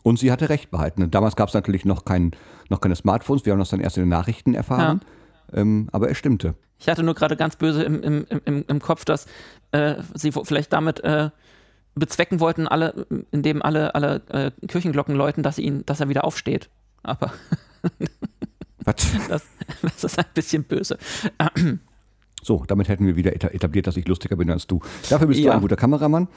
[0.03, 1.01] Und sie hatte recht behalten.
[1.01, 2.31] Und damals gab es natürlich noch, kein,
[2.69, 5.01] noch keine Smartphones, wir haben das dann erst in den Nachrichten erfahren.
[5.53, 6.55] Ähm, aber es stimmte.
[6.79, 9.27] Ich hatte nur gerade ganz böse im, im, im, im Kopf, dass
[9.71, 11.29] äh, sie vielleicht damit äh,
[11.93, 16.69] bezwecken wollten, alle, indem alle, alle äh, Kirchenglocken läuten, dass, ihn, dass er wieder aufsteht.
[17.03, 17.33] Aber
[18.83, 18.95] Was?
[19.29, 19.45] das,
[19.81, 20.97] das ist ein bisschen böse.
[22.43, 24.79] So, damit hätten wir wieder eta- etabliert, dass ich lustiger bin als du.
[25.09, 25.53] Dafür bist du Ja.
[25.53, 26.27] ein guter Kameramann.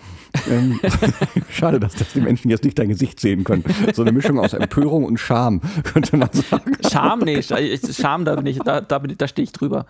[0.51, 0.79] Ähm,
[1.51, 3.65] schade, dass, dass die Menschen jetzt nicht dein Gesicht sehen können.
[3.95, 6.77] So eine Mischung aus Empörung und Scham, könnte man sagen.
[6.91, 9.87] Scham, nee, Sch- Scham, da bin ich, da, da, da stehe ich drüber.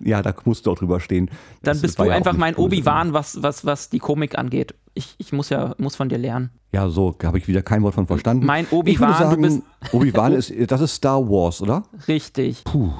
[0.00, 1.26] Ja, da musst du auch drüber stehen.
[1.26, 1.34] Dann
[1.74, 2.56] Das bist du ja einfach mein.
[2.56, 4.74] Obi-Wan, was, was, was die Komik angeht.
[4.94, 6.50] ich, ich muss ja muss von dir lernen.
[6.72, 8.44] Ja, so habe ich wieder kein Wort von verstanden.
[8.46, 9.62] Mein Obi-Wan, du bist
[9.92, 11.84] Obi-Wan ist, das ist Star Wars, oder?
[12.08, 12.64] richtig.
[12.64, 12.90] Puh.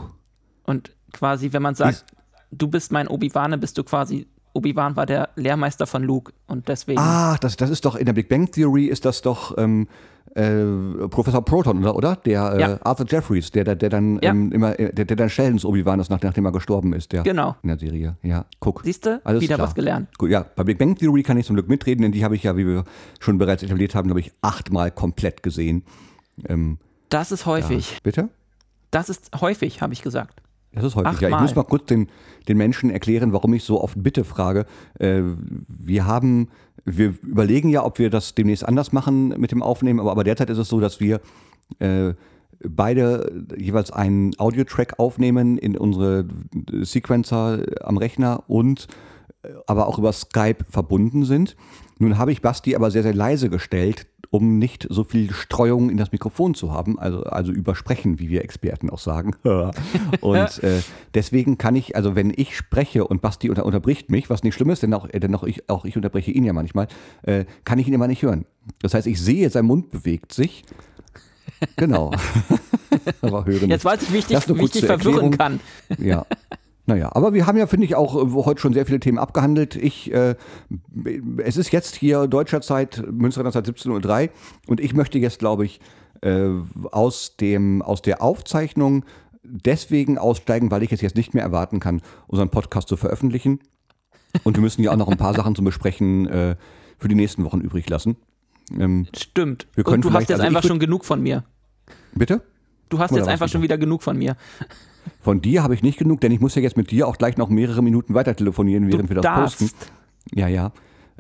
[0.65, 2.05] Und quasi, wenn man sagt,
[2.51, 7.01] du bist mein Obi-Wan, bist du quasi, Obi-Wan war der Lehrmeister von Luke und deswegen.
[7.01, 9.89] Ah, das, das ist doch, in der Big Bang Theory ist das doch ähm,
[10.37, 10.65] äh,
[11.09, 11.97] Professor Proton, oder?
[11.97, 12.17] oder?
[12.17, 12.79] Der äh, Ja.
[12.85, 14.31] Arthur Jeffries, der, der, der dann Ja.
[14.31, 17.23] ähm, immer, äh, der, der dann Sheldons Obi-Wan ist, nach- nachdem er gestorben ist, der
[17.25, 17.57] Genau.
[17.62, 18.17] in der Serie.
[18.23, 18.83] Ja, guck.
[18.85, 19.21] Siehst du?
[19.25, 19.59] Wieder klar.
[19.67, 20.17] was gelernt.
[20.19, 22.43] Gut, ja, bei Big Bang Theory kann ich zum Glück mitreden, denn die habe ich
[22.45, 22.85] ja, wie wir
[23.21, 25.83] schon bereits etabliert haben, glaube ich, achtmal komplett gesehen.
[26.49, 27.99] Ähm, Das ist häufig.
[28.05, 28.29] bitte?
[28.93, 30.41] Das ist häufig, habe ich gesagt.
[30.75, 31.20] Das ist häufig.
[31.20, 32.09] Ja, ich muss mal kurz den,
[32.49, 34.66] den Menschen erklären, warum ich so oft Bitte frage.
[34.99, 35.22] Äh,
[35.68, 36.49] wir haben,
[36.85, 40.51] wir überlegen ja, ob wir das demnächst anders machen mit dem Aufnehmen, aber, aber derzeit
[40.51, 41.20] ist es so, dass wir
[41.79, 42.14] äh,
[42.66, 46.27] beide jeweils einen Audiotrack aufnehmen in unsere
[46.83, 48.89] Sequencer am Rechner und
[49.43, 51.57] äh, aber auch über Skype verbunden sind.
[51.99, 55.97] Nun habe ich Basti aber sehr, sehr leise gestellt, um nicht so viel Streuung in
[55.97, 59.37] das Mikrofon zu haben, also, also übersprechen, wie wir Experten auch sagen.
[60.20, 60.82] und äh,
[61.14, 64.70] deswegen kann ich, also wenn ich spreche und Basti unter, unterbricht mich, was nicht schlimm
[64.70, 66.89] ist, denn auch, äh, denn auch, ich, auch ich unterbreche ihn ja manchmal,
[67.22, 68.45] äh, kann ich ihn immer nicht hören.
[68.82, 70.64] Das heißt, ich sehe, sein Mund bewegt sich.
[71.76, 72.11] Genau.
[73.22, 73.68] aber höre nicht.
[73.70, 75.30] Jetzt weiß ich, wie ich dich, wie ich dich verwirren Erklärung.
[75.30, 75.61] kann.
[76.05, 76.26] Ja.
[76.87, 79.74] Naja, aber wir haben ja, finde ich, auch äh, heute schon sehr viele Themen abgehandelt.
[79.76, 80.35] Ich, äh,
[81.39, 84.30] es ist jetzt hier deutscher Zeit, Münsterner Zeit 17.03 Uhr
[84.66, 85.80] und ich möchte jetzt, glaube ich,
[86.20, 86.49] äh,
[86.91, 89.05] aus, dem, aus der Aufzeichnung
[89.43, 93.61] deswegen aussteigen, weil ich es jetzt nicht mehr erwarten kann, unseren Podcast zu veröffentlichen.
[94.43, 96.57] Und wir müssen ja auch noch ein paar Sachen zum Besprechen äh,
[96.99, 98.16] für die nächsten Wochen übrig lassen.
[98.78, 99.66] Ähm, Stimmt.
[99.74, 101.45] Wir können Und du hast jetzt also einfach schon genug von mir.
[102.14, 102.43] bitte?
[102.89, 104.37] Du hast Oder jetzt einfach schon wieder genug von mir.
[105.21, 107.37] Von dir habe ich nicht genug, denn ich muss ja jetzt mit dir auch gleich
[107.37, 109.59] noch mehrere Minuten weiter telefonieren, während wir das darfst.
[109.59, 109.77] posten.
[110.35, 110.73] Ja, ja.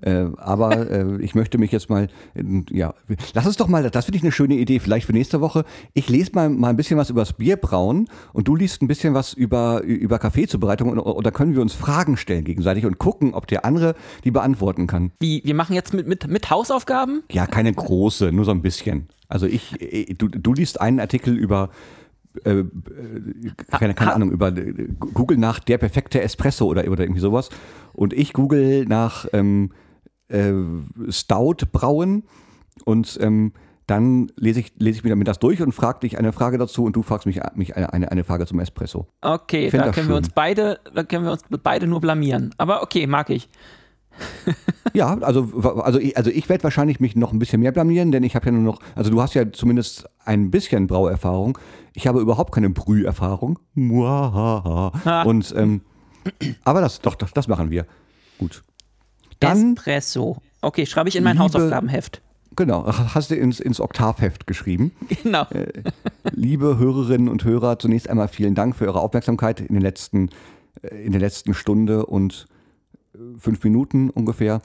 [0.02, 2.94] Äh, aber äh, ich möchte mich jetzt mal, äh, ja,
[3.32, 5.64] lass uns doch mal, das finde ich eine schöne Idee, vielleicht für nächste Woche.
[5.92, 9.14] Ich lese mal, mal ein bisschen was über das Bierbrauen und du liest ein bisschen
[9.14, 13.34] was über, über Kaffeezubereitung und, und da können wir uns Fragen stellen gegenseitig und gucken,
[13.34, 15.12] ob der andere die beantworten kann.
[15.20, 17.22] Wie, wir machen jetzt mit, mit, mit Hausaufgaben?
[17.30, 19.08] Ja, keine große, nur so ein bisschen.
[19.28, 21.70] Also ich, äh, du, du liest einen Artikel über,
[22.44, 22.64] äh, äh,
[23.70, 27.48] keine, keine Ahnung, über äh, Google nach der perfekte Espresso oder, oder irgendwie sowas.
[27.92, 29.72] Und ich google nach ähm,
[30.28, 30.52] äh,
[31.10, 32.24] Stout brauen
[32.84, 33.52] und ähm,
[33.86, 36.84] dann lese ich, lese ich mir damit das durch und frage dich eine Frage dazu
[36.84, 39.06] und du fragst mich, mich eine, eine, eine Frage zum Espresso.
[39.20, 42.54] Okay, da können wir uns beide, da können wir uns beide nur blamieren.
[42.56, 43.48] Aber okay, mag ich.
[44.96, 45.48] Ja, also,
[45.80, 48.46] also ich, also ich werde wahrscheinlich mich noch ein bisschen mehr blamieren, denn ich habe
[48.46, 51.58] ja nur noch, also du hast ja zumindest ein bisschen Brauerfahrung.
[51.94, 53.58] Ich habe überhaupt keine Brüherfahrung.
[53.74, 55.80] Und ähm,
[56.64, 57.86] aber das, doch, doch, das machen wir.
[58.38, 58.62] Gut.
[59.40, 60.36] Dann, Espresso.
[60.60, 62.22] Okay, schreibe ich in mein Liebe- Hausaufgabenheft.
[62.56, 64.92] genau, hast du ins, ins Oktavheft geschrieben.
[65.22, 65.46] Genau.
[66.32, 70.30] Liebe Hörerinnen und Hörer, zunächst einmal vielen Dank für eure Aufmerksamkeit in den letzten,
[70.82, 72.46] äh, in der letzten Stunde und
[73.14, 74.62] äh, fünf Minuten ungefähr.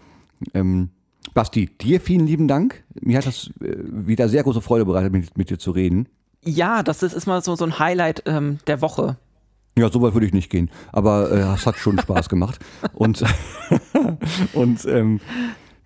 [0.54, 0.90] Ähm,
[1.34, 2.84] Basti, dir vielen lieben Dank.
[3.02, 6.08] Mir hat das äh, wieder sehr große Freude bereitet, mit, mit dir zu reden.
[6.44, 9.18] Ja, das ist, ist mal so, so ein Highlight ähm, der Woche.
[9.78, 12.60] Ja, so weit würde ich nicht gehen, aber äh, es hat schon Spaß gemacht.
[12.94, 13.24] Und,
[14.54, 15.20] und ähm,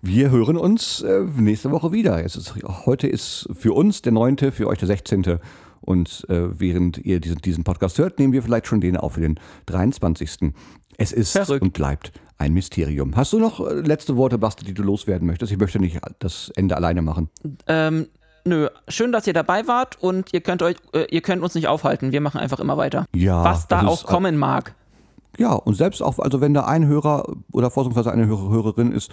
[0.00, 2.22] wir hören uns äh, nächste Woche wieder.
[2.22, 2.54] Ist,
[2.86, 5.38] heute ist für uns der 9., für euch der 16.
[5.80, 9.20] Und äh, während ihr diesen, diesen Podcast hört, nehmen wir vielleicht schon den auf für
[9.20, 10.52] den 23.
[10.96, 11.62] Es ist Verrückt.
[11.62, 13.14] und bleibt ein Mysterium.
[13.16, 15.52] Hast du noch äh, letzte Worte, Basti, die du loswerden möchtest?
[15.52, 17.30] Ich möchte nicht das Ende alleine machen.
[17.66, 18.06] Ähm,
[18.44, 21.68] nö, schön, dass ihr dabei wart und ihr könnt euch, äh, ihr könnt uns nicht
[21.68, 22.12] aufhalten.
[22.12, 23.06] Wir machen einfach immer weiter.
[23.14, 24.74] Ja, Was da auch ist- kommen mag.
[25.36, 29.10] Ja, und selbst auch, also wenn da ein Hörer oder vorzugsweise eine Hörer, Hörerin ist,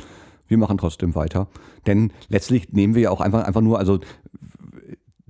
[0.48, 1.48] wir machen trotzdem weiter.
[1.88, 4.00] Denn letztlich nehmen wir ja auch einfach, einfach nur, also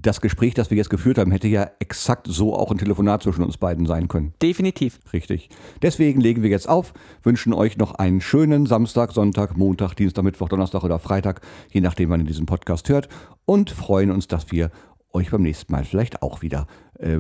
[0.01, 3.43] das Gespräch, das wir jetzt geführt haben, hätte ja exakt so auch ein Telefonat zwischen
[3.43, 4.33] uns beiden sein können.
[4.41, 4.99] Definitiv.
[5.13, 5.49] Richtig.
[5.81, 6.93] Deswegen legen wir jetzt auf,
[7.23, 11.41] wünschen euch noch einen schönen Samstag, Sonntag, Montag, Dienstag, Mittwoch, Donnerstag oder Freitag,
[11.71, 13.09] je nachdem, wann ihr diesen Podcast hört
[13.45, 14.71] und freuen uns, dass wir
[15.13, 16.67] euch beim nächsten Mal vielleicht auch wieder
[16.99, 17.17] äh,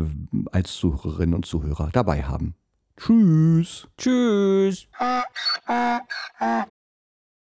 [0.51, 2.55] als Zuhörerinnen und Zuhörer dabei haben.
[2.97, 3.87] Tschüss.
[3.97, 4.87] Tschüss.